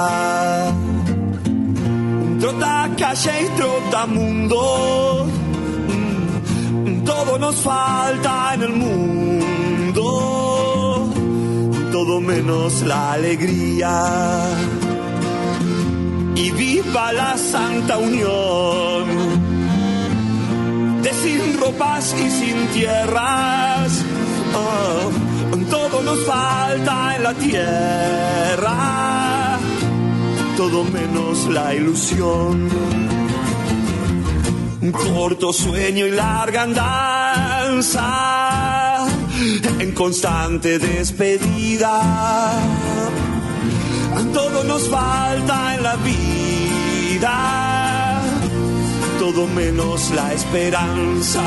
[2.41, 5.29] Trota calle y trota mundo.
[6.85, 10.03] Mm, Todo nos falta en el mundo.
[11.93, 13.95] Todo menos la alegría.
[16.35, 19.07] Y viva la santa unión
[21.01, 24.08] de sin ropas y sin tierras.
[24.59, 25.11] Oh,
[25.71, 28.77] todo nos falta en la tierra,
[30.57, 32.69] todo menos la ilusión.
[34.81, 38.09] Un corto sueño y larga andanza
[39.79, 42.01] en constante despedida.
[44.33, 47.35] Todo nos falta en la vida,
[49.19, 51.43] todo menos la esperanza.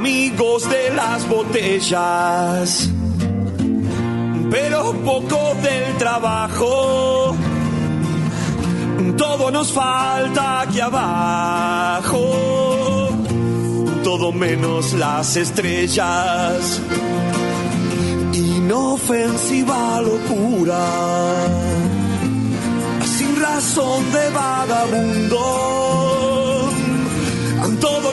[0.00, 2.88] Amigos de las botellas,
[4.50, 7.36] pero poco del trabajo
[9.18, 12.18] todo nos falta aquí abajo,
[14.02, 16.80] todo menos las estrellas.
[18.32, 20.80] Inofensiva locura,
[23.04, 25.79] sin razón de vagabundo,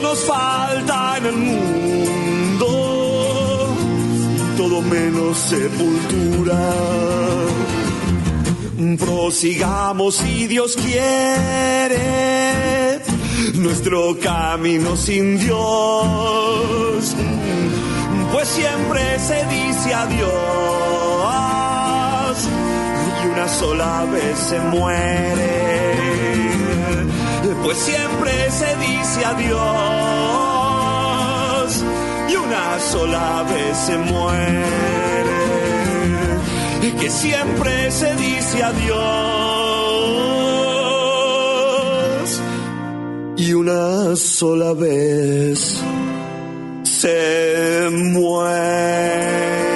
[0.07, 2.67] nos falta en el mundo,
[4.55, 6.59] todo menos sepultura.
[8.99, 11.97] Prosigamos si Dios quiere
[13.55, 17.15] nuestro camino sin Dios,
[18.31, 20.27] pues siempre se dice adiós
[23.23, 25.45] y una sola vez se muere,
[27.67, 29.57] pues siempre se dice adiós.
[32.29, 34.77] Y una sola vez se muere.
[36.97, 38.97] Que siempre se dice adiós.
[43.35, 45.83] Y una sola vez
[46.83, 49.66] se muere.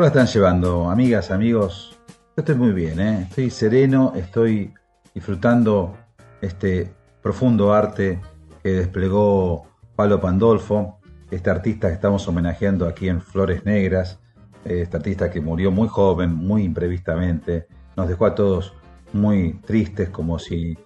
[0.00, 2.00] ¿Cómo la están llevando, amigas, amigos?
[2.08, 3.26] Yo estoy muy bien, ¿eh?
[3.28, 4.72] estoy sereno, estoy
[5.12, 5.94] disfrutando
[6.40, 6.90] este
[7.20, 8.18] profundo arte
[8.62, 9.66] que desplegó
[9.96, 11.00] Palo Pandolfo,
[11.30, 14.18] este artista que estamos homenajeando aquí en Flores Negras,
[14.64, 18.72] este artista que murió muy joven, muy imprevistamente, nos dejó a todos
[19.12, 20.78] muy tristes, como si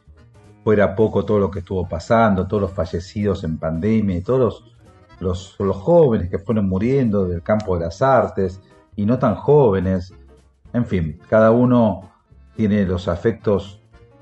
[0.65, 4.75] fuera poco todo lo que estuvo pasando, todos los fallecidos en pandemia todos
[5.21, 8.61] los jóvenes que fueron muriendo del campo de las artes,
[8.97, 10.13] y no tan jóvenes.
[10.73, 12.11] En fin, cada uno
[12.57, 13.81] tiene los afectos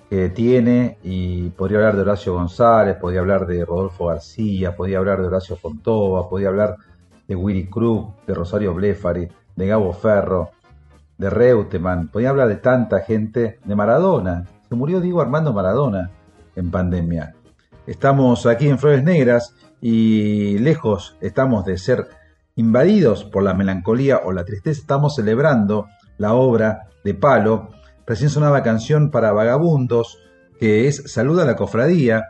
[0.09, 5.21] que tiene y podría hablar de Horacio González, podría hablar de Rodolfo García, podría hablar
[5.21, 6.77] de Horacio Fontova, podría hablar
[7.27, 10.51] de Willy Krug, de Rosario Blefari, de Gabo Ferro,
[11.17, 14.47] de Reutemann, podría hablar de tanta gente, de Maradona.
[14.69, 16.11] Se murió Diego Armando Maradona
[16.57, 17.35] en pandemia.
[17.87, 22.09] Estamos aquí en Flores Negras y lejos estamos de ser
[22.57, 25.87] invadidos por la melancolía o la tristeza, estamos celebrando
[26.19, 27.71] la obra de Palo.
[28.07, 30.19] Recién sonaba canción para vagabundos,
[30.59, 32.25] que es Saluda a la Cofradía,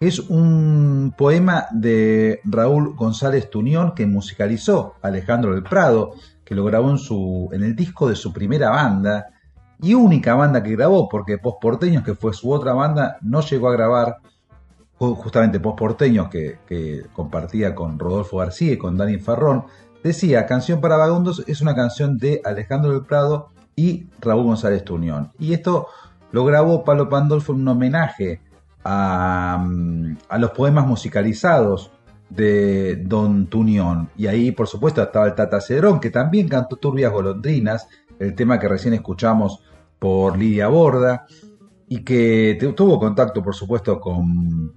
[0.00, 6.12] es un poema de Raúl González Tuñón que musicalizó Alejandro del Prado,
[6.44, 6.94] que lo grabó
[7.52, 9.26] en, el disco de su primera banda
[9.80, 13.72] y única banda que grabó, porque Porteños que fue su otra banda, no llegó a
[13.72, 14.16] grabar
[14.98, 19.64] justamente Porteños que, que compartía con Rodolfo García y con Dani Farrón,
[20.02, 25.32] decía, Canción para Vagabundos es una canción de Alejandro del Prado y Raúl González Tuñón.
[25.38, 25.88] Y esto
[26.32, 28.40] lo grabó Pablo Pandolfo en un homenaje
[28.84, 31.90] a, mm, a los poemas musicalizados
[32.30, 34.10] de Don Tuñón.
[34.16, 38.58] Y ahí, por supuesto, estaba el Tata Cedrón, que también cantó Turbias Golondrinas, el tema
[38.58, 39.60] que recién escuchamos
[39.98, 41.26] por Lidia Borda,
[41.88, 44.72] y que tuvo contacto, por supuesto, con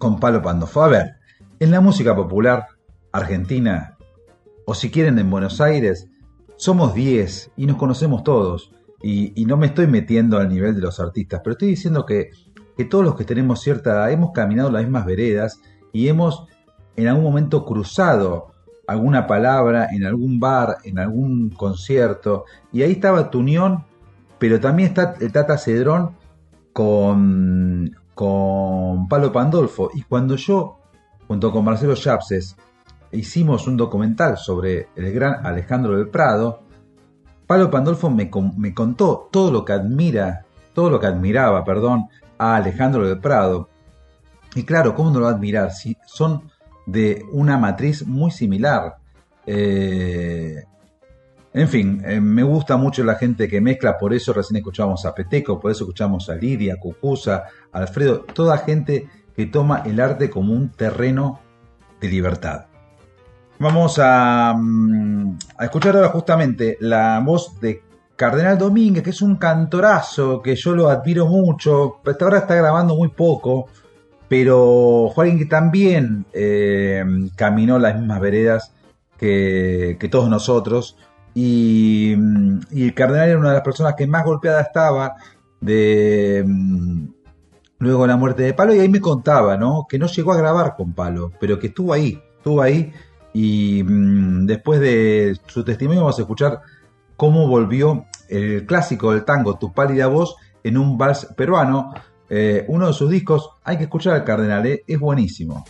[0.00, 0.82] con Palo Pandolfo.
[0.82, 1.16] A ver,
[1.60, 2.66] en la música popular
[3.12, 3.98] argentina,
[4.64, 6.08] o si quieren en Buenos Aires,
[6.56, 8.72] somos 10 y nos conocemos todos.
[9.02, 12.30] Y, no me estoy metiendo al nivel de los artistas, pero estoy diciendo que,
[12.76, 15.60] que todos los que tenemos cierta edad hemos caminado las mismas veredas
[15.92, 16.46] y hemos
[16.96, 18.52] en algún momento cruzado
[18.86, 23.84] alguna palabra en algún bar, en algún concierto, y ahí estaba tu unión,
[24.38, 26.16] pero también está el Tata Cedrón
[26.72, 29.90] con, con Palo Pandolfo.
[29.94, 30.78] Y cuando yo,
[31.26, 32.56] junto con Marcelo Chapses,
[33.12, 36.62] hicimos un documental sobre el gran Alejandro del Prado,
[37.46, 42.08] Palo Pandolfo me, me contó todo lo que admira, todo lo que admiraba, perdón,
[42.38, 43.68] a Alejandro del Prado.
[44.54, 45.72] Y claro, ¿cómo no lo va a admirar?
[45.72, 46.50] Si son
[46.86, 48.96] de una matriz muy similar.
[49.46, 50.64] Eh,
[51.52, 55.14] en fin, eh, me gusta mucho la gente que mezcla, por eso recién escuchamos a
[55.14, 60.52] Peteco, por eso escuchamos a Lidia, Cucusa, Alfredo, toda gente que toma el arte como
[60.52, 61.40] un terreno
[62.00, 62.66] de libertad.
[63.58, 67.82] Vamos a, mm, a escuchar ahora justamente la voz de
[68.20, 73.08] Cardenal Domínguez, que es un cantorazo, que yo lo admiro mucho, ahora está grabando muy
[73.08, 73.68] poco,
[74.28, 77.02] pero fue alguien que también eh,
[77.34, 78.74] caminó las mismas veredas
[79.16, 80.98] que, que todos nosotros,
[81.34, 85.16] y, mm, y, el cardenal era una de las personas que más golpeada estaba
[85.60, 87.06] de mm,
[87.80, 89.86] luego la muerte de Palo y ahí me contaba, ¿no?
[89.88, 92.92] Que no llegó a grabar con Palo, pero que estuvo ahí, estuvo ahí
[93.32, 96.60] y mmm, después de su testimonio vamos a escuchar
[97.16, 101.94] cómo volvió el clásico del tango Tu pálida voz en un vals peruano,
[102.28, 104.84] eh, uno de sus discos, hay que escuchar al cardenal, ¿eh?
[104.86, 105.64] es buenísimo.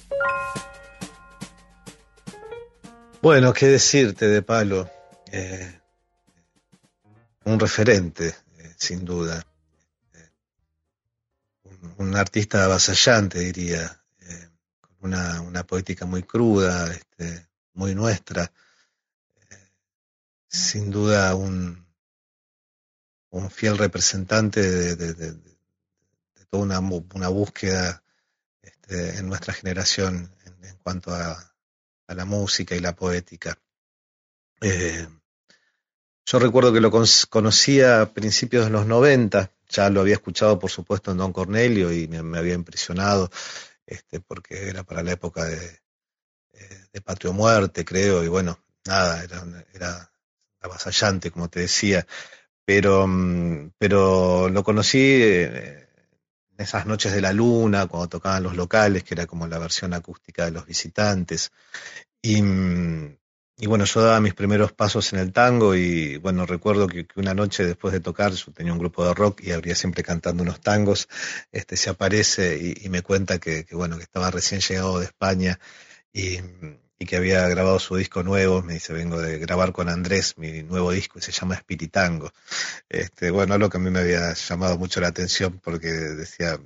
[3.23, 4.89] Bueno, qué decirte de Palo
[5.31, 5.79] eh,
[7.45, 8.29] un referente,
[8.59, 9.45] eh, sin duda.
[11.97, 14.49] Un, artista avasallante, diría, eh,
[14.81, 18.53] con una, una, poética muy cruda, este, muy nuestra.
[19.51, 19.71] Eh,
[20.49, 21.87] sin duda un,
[23.31, 25.37] un fiel representante de,
[26.51, 28.03] toda una, una búsqueda
[28.61, 31.55] este, en nuestra generación en, cuanto a,
[32.07, 33.57] a, la música y la poética.
[34.61, 35.07] Eh,
[36.27, 40.71] yo recuerdo que lo conocía a principios de los 90, ya lo había escuchado por
[40.71, 43.31] supuesto en Don Cornelio y me, había impresionado,
[43.87, 45.81] este, porque era para la época de,
[46.93, 50.13] de Patrio Muerte, creo, y bueno, nada, era, era
[50.61, 52.07] avasallante, como te decía,
[52.65, 55.87] pero, mm, pero lo conocí en
[56.59, 60.45] esas noches de la luna, cuando tocaban los locales, que era como la versión acústica
[60.45, 61.53] de los visitantes,
[62.23, 63.19] y mm,
[63.61, 67.21] y bueno, yo daba mis primeros pasos en el tango y bueno, recuerdo que, que,
[67.21, 70.61] una noche después de tocar, tenía un grupo de rock y habría siempre cantando unos
[70.61, 71.09] tangos,
[71.53, 75.61] este se aparece y, me cuenta que, que, bueno, que estaba recién llegado de España
[76.11, 76.39] y,
[76.99, 80.63] y, que había grabado su disco nuevo, me dice, vengo de grabar con Andrés mi
[80.63, 82.33] nuevo disco y se llama Espiritango.
[82.89, 86.59] Este, bueno, algo que a mí me había llamado mucho la atención porque decía,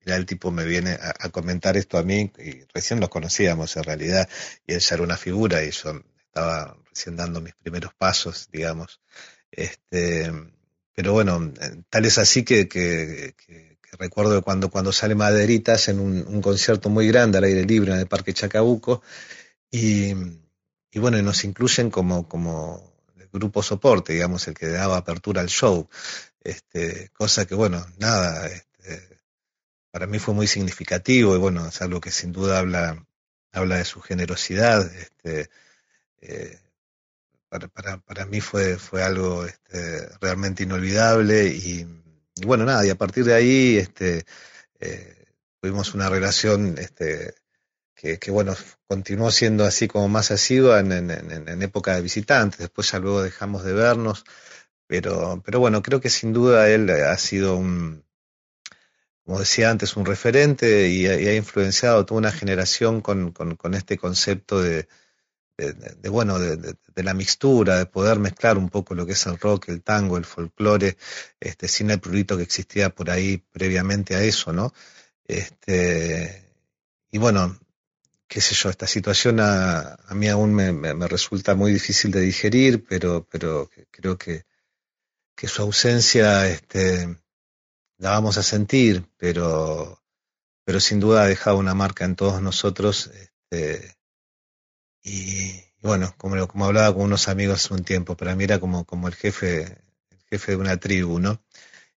[0.00, 3.76] mira, el tipo me viene a, a, comentar esto a mí, y recién los conocíamos
[3.76, 4.28] en realidad,
[4.66, 6.02] y él ya era una figura, y yo
[6.32, 9.02] estaba recién dando mis primeros pasos, digamos.
[9.50, 10.32] Este,
[10.94, 11.52] pero bueno,
[11.90, 13.34] tal es así que, que,
[13.98, 18.06] recuerdo cuando, cuando sale Maderitas en un, concierto muy grande al aire libre en el
[18.06, 19.02] Parque Chacabuco,
[19.70, 20.14] y,
[20.90, 22.94] y bueno, nos incluyen como, como
[23.30, 25.86] grupo soporte, digamos, el que daba apertura al show.
[26.40, 29.20] Este, cosa que, bueno, nada, este,
[29.90, 33.06] para mí fue muy significativo y bueno, es algo que sin duda habla,
[33.52, 34.90] habla de su generosidad.
[34.94, 35.50] Este,
[36.22, 36.58] eh,
[37.48, 41.86] para, para, para, mí fue, fue algo este, realmente inolvidable y,
[42.46, 44.24] bueno, nada, y a partir de ahí este,
[44.80, 45.26] eh,
[45.60, 47.34] tuvimos una relación este,
[47.94, 48.56] que, bueno,
[48.88, 53.64] continuó siendo así como más asidua en, en, época de visitantes, después ya luego dejamos
[53.64, 54.24] de vernos,
[54.86, 58.04] pero, pero bueno, creo que sin duda él ha sido un,
[59.24, 64.62] como decía antes, un referente y, ha influenciado toda una generación con, con este concepto
[64.62, 64.88] de,
[65.56, 69.68] de, bueno, de, la mixtura, de poder mezclar un poco lo que es el rock,
[69.68, 70.96] el tango, el folclore,
[71.40, 74.72] este, sin el prurito que existía por ahí previamente a eso, ¿no?
[75.24, 76.48] Este,
[77.10, 77.58] y bueno,
[78.28, 82.10] qué sé yo, esta situación a, a mí aún me, me, me, resulta muy difícil
[82.10, 84.46] de digerir, pero, pero creo que,
[85.36, 87.16] que su ausencia este,
[87.98, 90.02] la vamos a sentir, pero,
[90.64, 93.10] pero sin duda ha dejado una marca en todos nosotros.
[93.14, 93.96] Este,
[95.02, 98.84] y, bueno, como, como hablaba con unos amigos hace un tiempo, para mí era como,
[98.84, 99.62] como el jefe,
[100.10, 101.42] el jefe de una tribu, ¿no?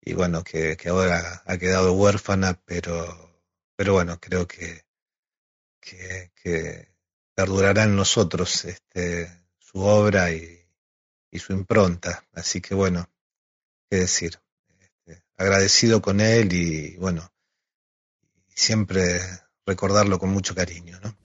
[0.00, 3.40] Y bueno, que, que ahora ha quedado huérfana, pero,
[3.76, 4.84] pero bueno, creo que,
[5.80, 6.88] que, que
[7.34, 10.62] perdurará en nosotros este, su obra y,
[11.30, 12.24] y su impronta.
[12.32, 13.08] Así que bueno,
[13.90, 14.40] qué decir.
[14.78, 17.32] Este, agradecido con él y bueno,
[18.48, 19.20] siempre
[19.66, 21.21] recordarlo con mucho cariño, ¿no?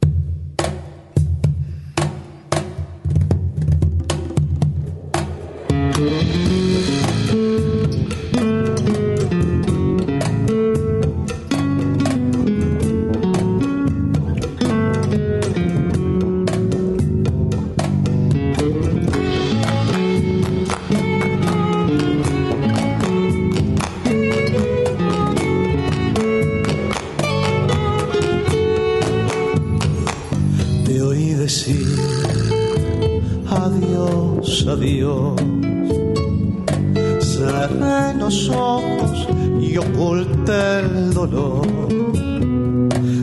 [38.28, 39.28] Los ojos
[39.62, 41.66] y oculté el dolor.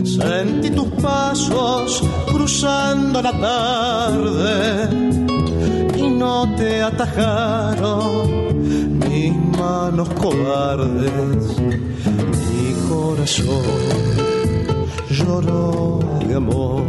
[0.03, 2.01] Sentí tus pasos
[2.31, 4.89] cruzando la tarde
[5.95, 8.57] y no te atajaron
[8.97, 11.55] mis manos cobardes.
[12.47, 13.65] Mi corazón
[15.11, 16.83] lloró de amor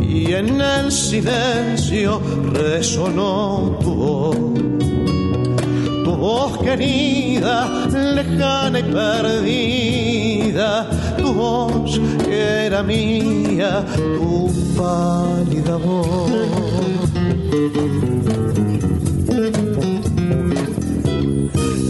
[0.00, 2.22] y en el silencio
[2.52, 4.91] resonó tu voz.
[6.22, 10.88] Voz querida, lejana y perdida,
[11.18, 16.30] tu voz que era mía, tu pálida voz.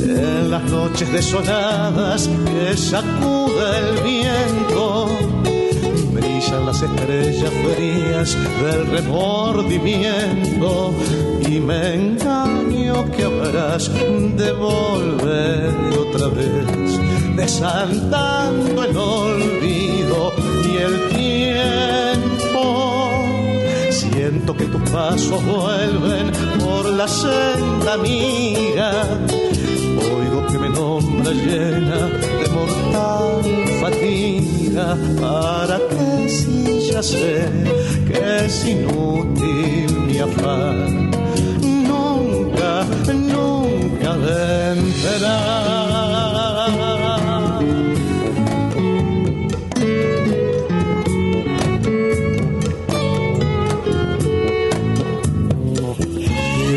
[0.09, 5.09] En las noches desoladas que sacude el viento,
[6.60, 10.94] las estrellas frías del remordimiento
[11.48, 17.00] y me engaño que habrás de volver otra vez,
[17.36, 20.32] desaltando el olvido
[20.70, 22.62] y el tiempo.
[23.90, 26.30] Siento que tus pasos vuelven
[26.60, 29.18] por la senda amiga.
[29.96, 33.42] Oigo que me nombra llena de mortal
[33.80, 34.61] fatiga.
[34.74, 37.46] ¿Para qué si ya sé
[38.06, 41.10] que es inútil mi afán?
[41.60, 45.38] Nunca, nunca vencerá.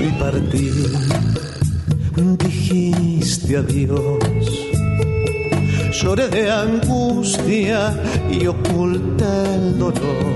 [0.04, 0.70] Y partí,
[2.40, 4.15] dijiste adiós.
[6.06, 7.96] Lloré de angustia
[8.30, 9.26] y oculté
[9.56, 10.36] el dolor.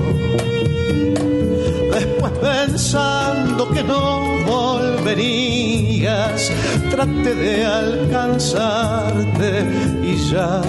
[1.93, 6.51] Después pensando que no volverías,
[6.89, 9.63] traté de alcanzarte
[10.01, 10.59] y ya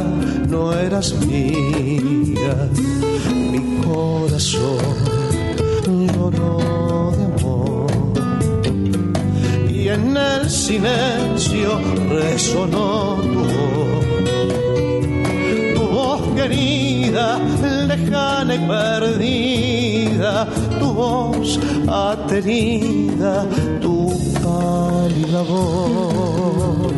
[0.51, 2.69] no eras mía.
[3.51, 4.85] Mi corazón
[6.13, 7.91] lloró de amor
[9.71, 13.20] y en el silencio resonó
[16.41, 17.39] querida,
[17.87, 20.47] lejana y perdida,
[20.79, 21.59] tu voz
[21.89, 23.47] atenida,
[23.81, 24.13] tu
[24.43, 26.93] pálida voz.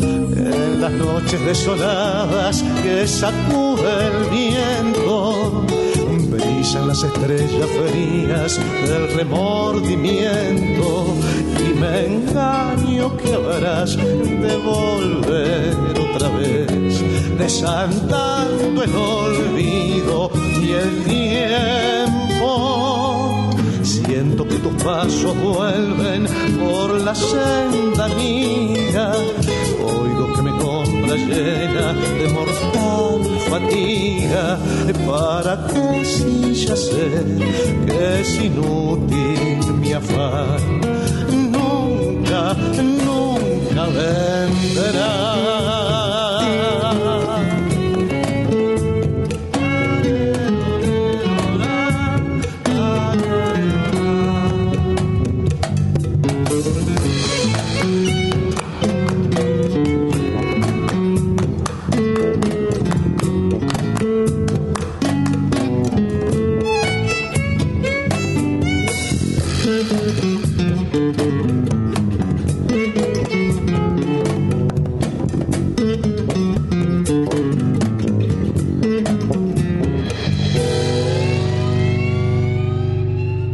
[0.00, 5.64] En las noches desoladas que sacude el viento,
[6.30, 11.06] brillan las estrellas frías del remordimiento
[11.82, 15.76] me engaño que habrás de volver
[16.06, 17.02] otra vez,
[17.36, 20.30] desandando el olvido
[20.62, 22.50] y el tiempo.
[23.82, 26.26] Siento que tus pasos vuelven
[26.60, 29.12] por la senda mía.
[29.84, 34.58] Oigo que me compra llena de mortal fatiga.
[35.06, 37.08] ¿Para qué si ya sé
[37.86, 40.81] que es inútil mi afán?
[43.92, 45.61] Nunca vendrá.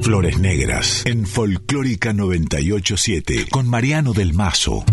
[0.08, 4.86] Flores Negras en Folclórica 987 con Mariano del Mazo.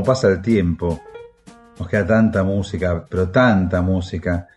[0.00, 0.98] ¿Cómo pasa el tiempo?
[1.78, 4.48] Nos queda tanta música, pero tanta música.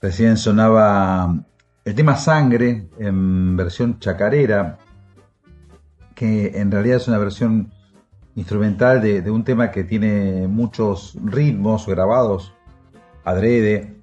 [0.00, 1.44] Recién sonaba
[1.84, 4.78] el tema Sangre en versión chacarera,
[6.14, 7.70] que en realidad es una versión
[8.34, 12.54] instrumental de, un tema que tiene muchos ritmos grabados
[13.24, 14.00] adrede.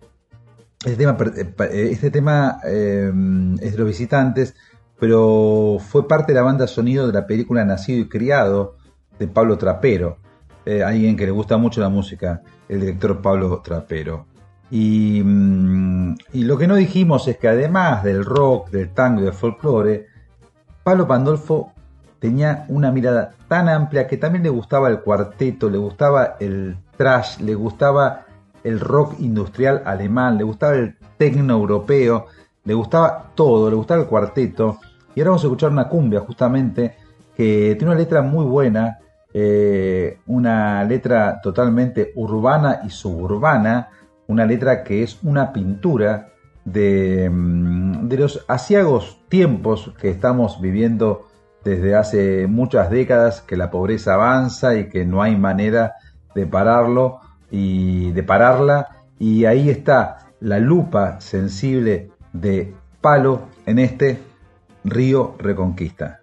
[0.85, 3.11] Este tema, eh, este tema eh,
[3.59, 4.53] es de los visitantes,
[4.99, 8.77] pero fue parte de la banda sonido de la película Nacido y Criado
[9.17, 10.19] de Pablo Trapero,
[10.65, 14.25] eh, alguien que le gusta mucho la música, el director Pablo Trapero.
[14.71, 19.25] Y, mm, y, lo que no dijimos es que además del rock, del tango y
[19.25, 20.07] del folclore,
[20.83, 21.73] Pablo Pandolfo
[22.19, 27.39] tenía una mirada tan amplia que también le gustaba el cuarteto, le gustaba el trash,
[27.39, 28.25] le gustaba
[28.63, 32.27] el rock industrial alemán, le gustaba el tecno europeo,
[32.63, 34.79] le gustaba todo, le gustaba el cuarteto.
[35.13, 36.95] Y ahora vamos a escuchar una cumbia justamente
[37.35, 38.99] que tiene una letra muy buena,
[39.33, 43.89] eh, una letra totalmente urbana y suburbana,
[44.27, 46.29] una letra que es una pintura
[46.65, 51.27] de, mm, de los asiagos tiempos que estamos viviendo
[51.63, 55.93] desde hace muchas décadas que la pobreza avanza y que no hay manera
[56.35, 57.19] de pararlo
[57.49, 64.19] y de pararla y ahí está la lupa sensible de Palo en este
[64.83, 66.22] Río Reconquista.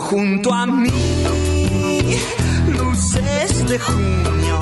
[0.00, 0.90] Junto a mí,
[2.68, 4.58] luces de junio.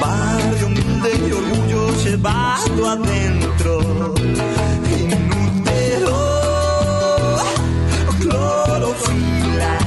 [0.00, 4.14] Barrio humilde y orgullo llevado adentro.
[5.00, 6.18] Inútero,
[8.20, 9.78] clorofila.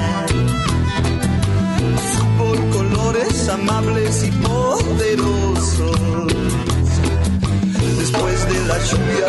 [2.38, 5.98] Por colores amables y poderosos.
[8.00, 9.28] Después de la lluvia,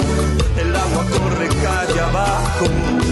[0.59, 3.03] el agua corre calle abajo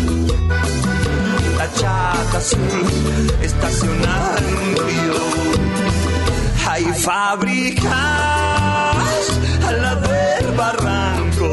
[1.74, 5.22] chata azul estacionada en un río.
[6.68, 7.92] Hay fábricas
[9.66, 11.52] al lado del barranco,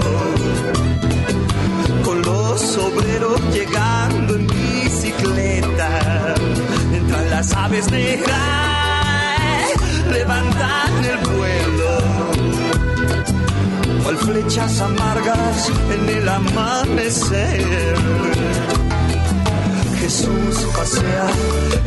[2.04, 6.36] con los obreros llegando en bicicleta,
[6.90, 8.40] mientras las aves negras
[10.12, 11.98] levantan el vuelo.
[14.04, 17.66] Cual flechas amargas en el amanecer
[20.10, 21.28] Jesús pasea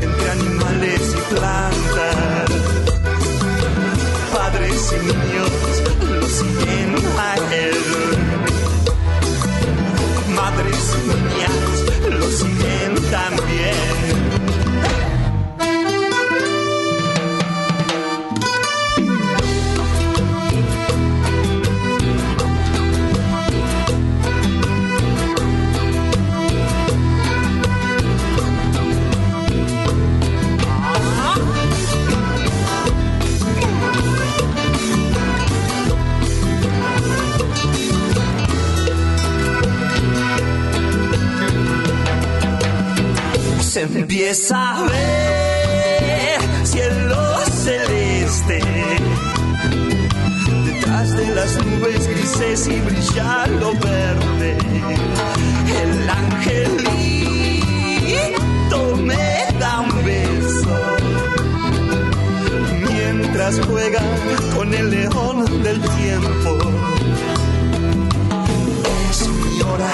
[0.01, 2.51] entre animales y plantas.
[4.33, 5.51] Padres y niños
[6.21, 7.79] lo siguen a él.
[10.37, 14.22] Madres y niñas lo siguen también.
[44.23, 44.87] Empieza a
[46.65, 48.61] cielo celeste.
[50.65, 54.57] Detrás de las nubes grises y brilla lo verde.
[55.83, 56.87] El angelito
[58.97, 60.79] me da un beso.
[62.93, 64.03] Mientras juega
[64.55, 66.59] con el león del tiempo.
[69.11, 69.93] Es mi hora,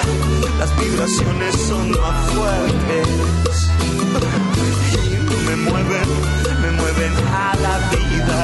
[0.59, 3.48] las vibraciones son más fuertes
[5.59, 6.09] mueven,
[6.63, 8.41] me mueven a la vida.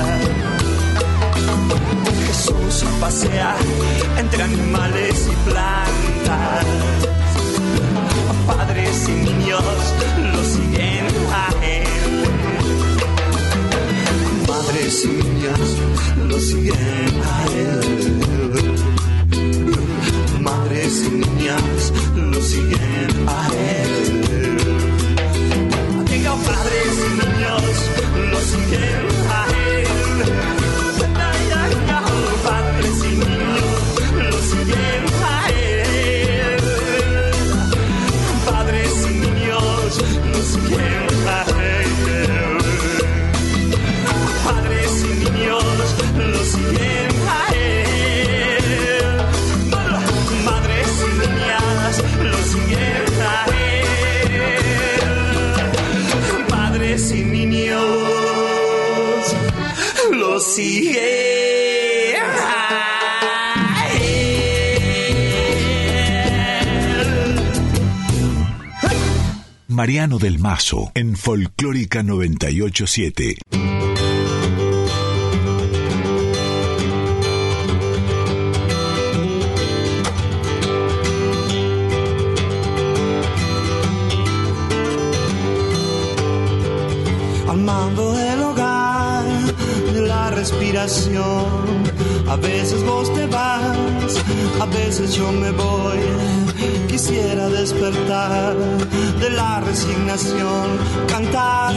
[2.27, 3.57] Jesús pasea
[4.19, 6.67] entre animales y plantas.
[8.47, 9.63] Padres y niños
[10.33, 11.87] lo siguen a él.
[14.49, 15.61] Madres y niños
[16.29, 17.81] lo siguen a él.
[20.41, 24.84] Madres y niñas lo siguen a él
[28.77, 29.34] quero.
[69.69, 73.39] Mariano del Mazo en Folclórica 987.
[94.99, 95.99] Veces yo me voy.
[96.89, 98.55] Quisiera despertar
[99.21, 100.67] de la resignación,
[101.09, 101.75] cantar.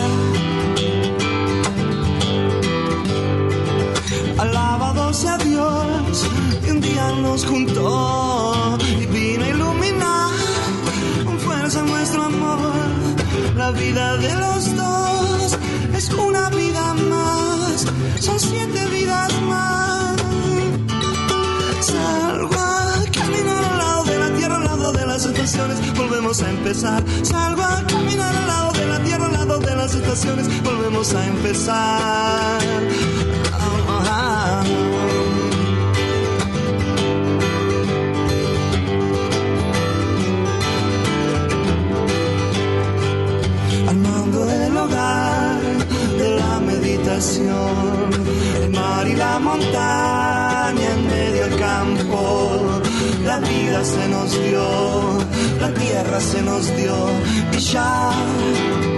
[4.38, 6.28] Alabados a Dios,
[6.64, 10.32] que un día nos juntó y vino a iluminar
[11.26, 12.88] con fuerza nuestro amor.
[13.56, 15.58] La vida de los dos
[15.96, 17.86] es una vida más,
[18.20, 20.07] son siete vidas más.
[25.96, 27.04] Volvemos a empezar.
[27.24, 31.26] Salgo a caminar al lado de la tierra, al lado de las estaciones, volvemos a
[31.26, 32.62] empezar.
[33.54, 34.64] Ah, ah.
[43.88, 45.62] al mando del hogar,
[46.18, 48.10] de la meditación,
[48.64, 52.82] el mar y la montaña en medio del campo.
[53.28, 55.18] La vida se nos dio,
[55.60, 56.96] la tierra se nos dio
[57.54, 58.97] y ya.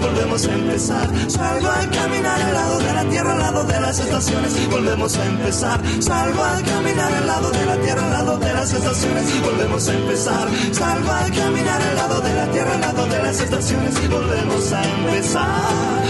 [0.00, 1.08] Volvemos a empezar.
[1.28, 5.26] Salgo a caminar al lado de la tierra, al lado de las estaciones, volvemos a
[5.26, 5.80] empezar.
[6.00, 9.94] Salgo a caminar al lado de la tierra, al lado de las estaciones, volvemos a
[9.94, 10.48] empezar.
[10.72, 14.84] Salgo a caminar al lado de la tierra, al lado de las estaciones, volvemos a
[14.84, 16.00] empezar.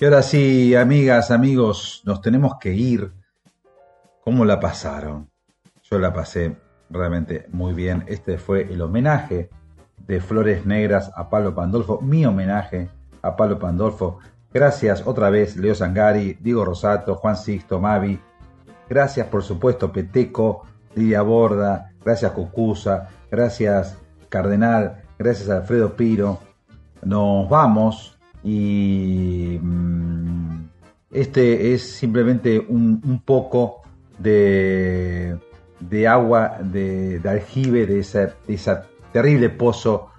[0.00, 3.10] Y ahora sí, amigas, amigos, nos tenemos que ir.
[4.22, 5.28] ¿Cómo la pasaron?
[5.82, 6.56] Yo la pasé
[6.88, 8.04] realmente muy bien.
[8.06, 9.50] Este fue el homenaje
[10.06, 12.88] de Flores Negras a Pablo Pandolfo, mi homenaje
[13.22, 14.20] a Pablo Pandolfo.
[14.54, 18.20] Gracias otra vez, Leo Zangari, Diego Rosato, Juan Sixto, Mavi.
[18.88, 20.62] Gracias, por supuesto, Peteco,
[20.94, 21.90] Lidia Borda.
[22.04, 23.08] Gracias, Cucusa.
[23.32, 23.98] Gracias,
[24.28, 25.02] Cardenal.
[25.18, 26.38] Gracias, Alfredo Piro.
[27.02, 30.68] Nos vamos y mm,
[31.10, 33.82] este es simplemente un, poco
[34.18, 35.36] de,
[35.80, 40.10] de agua, de, aljibe, de esa, de esa terrible pozo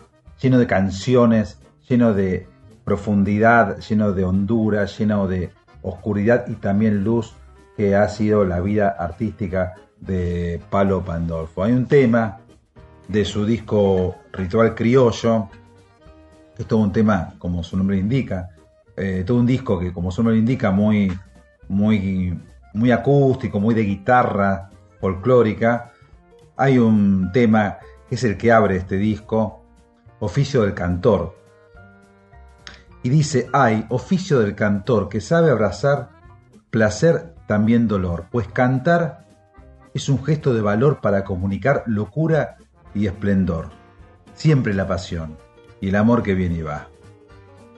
[0.41, 2.47] lleno de canciones, lleno de
[2.83, 5.51] profundidad, lleno de hondura, lleno de
[5.81, 7.35] oscuridad y también luz
[7.77, 11.63] que ha sido la vida artística de Palo Pandolfo.
[11.63, 12.39] Hay un tema
[13.07, 15.49] de su disco Ritual Criollo,
[16.59, 18.49] es todo un tema, como su nombre indica,
[18.97, 21.09] eh, todo un disco que, como su nombre indica, muy,
[21.69, 22.37] muy,
[22.73, 24.69] muy acústico, muy de guitarra
[24.99, 25.93] folclórica.
[26.57, 27.77] Hay un tema
[28.09, 29.63] que es el que abre este disco,
[30.19, 31.39] Oficio del Cantor.
[33.03, 36.09] Y dice, hay oficio del cantor que sabe abrazar
[36.69, 39.25] placer, también dolor, pues cantar
[39.93, 42.57] es un gesto de valor para comunicar locura
[42.93, 43.69] y esplendor.
[44.33, 45.37] Siempre la pasión
[45.81, 46.87] y el amor que viene y va.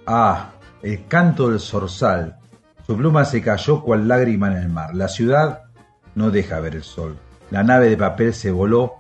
[0.06, 0.52] Ah,
[0.82, 2.38] el canto del zorzal.
[2.86, 4.96] Su pluma se cayó cual lágrima en el mar.
[4.96, 5.64] La ciudad
[6.16, 7.18] no deja ver el sol.
[7.50, 8.96] La nave de papel se voló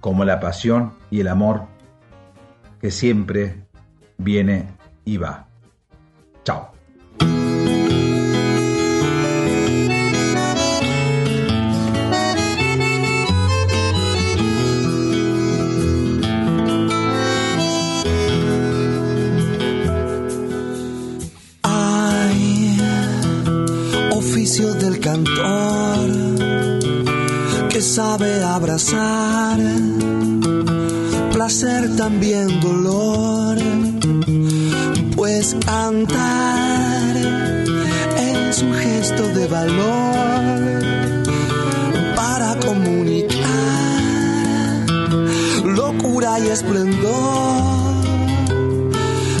[0.00, 1.64] como la pasión y el amor
[2.80, 3.66] que siempre
[4.18, 4.68] viene
[5.04, 5.46] y va.
[6.44, 6.75] Chao.
[25.16, 26.08] Cantor
[27.70, 29.58] que sabe abrazar,
[31.32, 33.56] placer también dolor,
[35.14, 37.16] pues cantar
[38.18, 40.82] es un gesto de valor
[42.14, 43.36] para comunicar
[45.64, 47.94] locura y esplendor,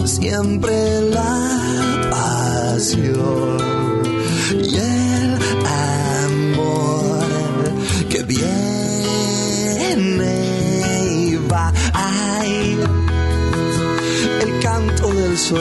[0.04, 3.55] siempre la pasión
[15.36, 15.54] su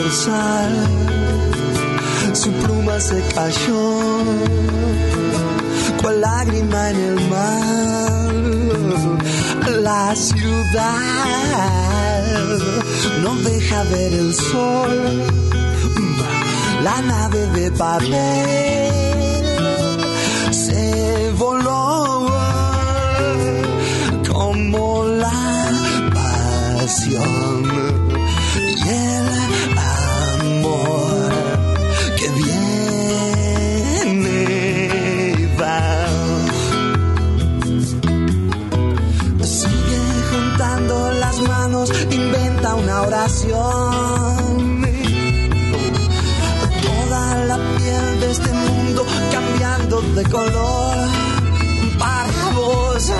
[2.64, 4.00] pluma se cayó,
[6.02, 8.34] cual lágrima en el mar.
[9.82, 11.50] La ciudad
[13.22, 15.24] no deja ver el sol,
[16.82, 18.94] la nave de papel
[20.52, 22.30] se voló
[24.32, 25.70] como la
[26.14, 27.75] pasión
[43.06, 44.86] oración.
[46.82, 50.98] Toda la piel de este mundo cambiando de color
[51.99, 53.11] para vos.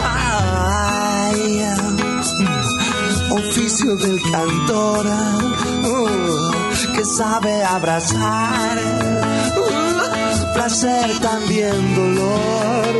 [3.32, 8.78] Oficio del cantor uh, que sabe abrazar.
[8.78, 12.94] uh, placer también dolor.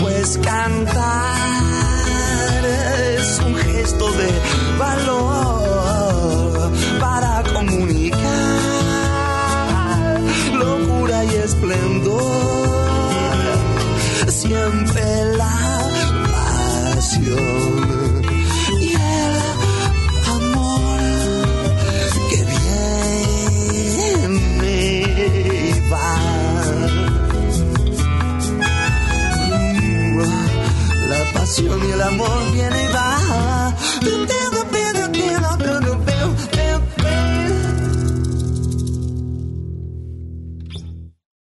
[0.00, 1.63] Pues cantar
[3.84, 4.30] gesto de
[4.78, 8.20] valor para comunicar
[10.54, 12.64] locura y esplendor.
[14.28, 15.04] Siempre
[15.36, 15.58] la
[16.32, 18.22] pasión
[18.80, 19.36] y el
[20.36, 21.00] amor
[22.30, 22.40] que
[24.54, 26.12] viene va.
[31.10, 33.03] La pasión y el amor vienen y
[33.74, 34.43] But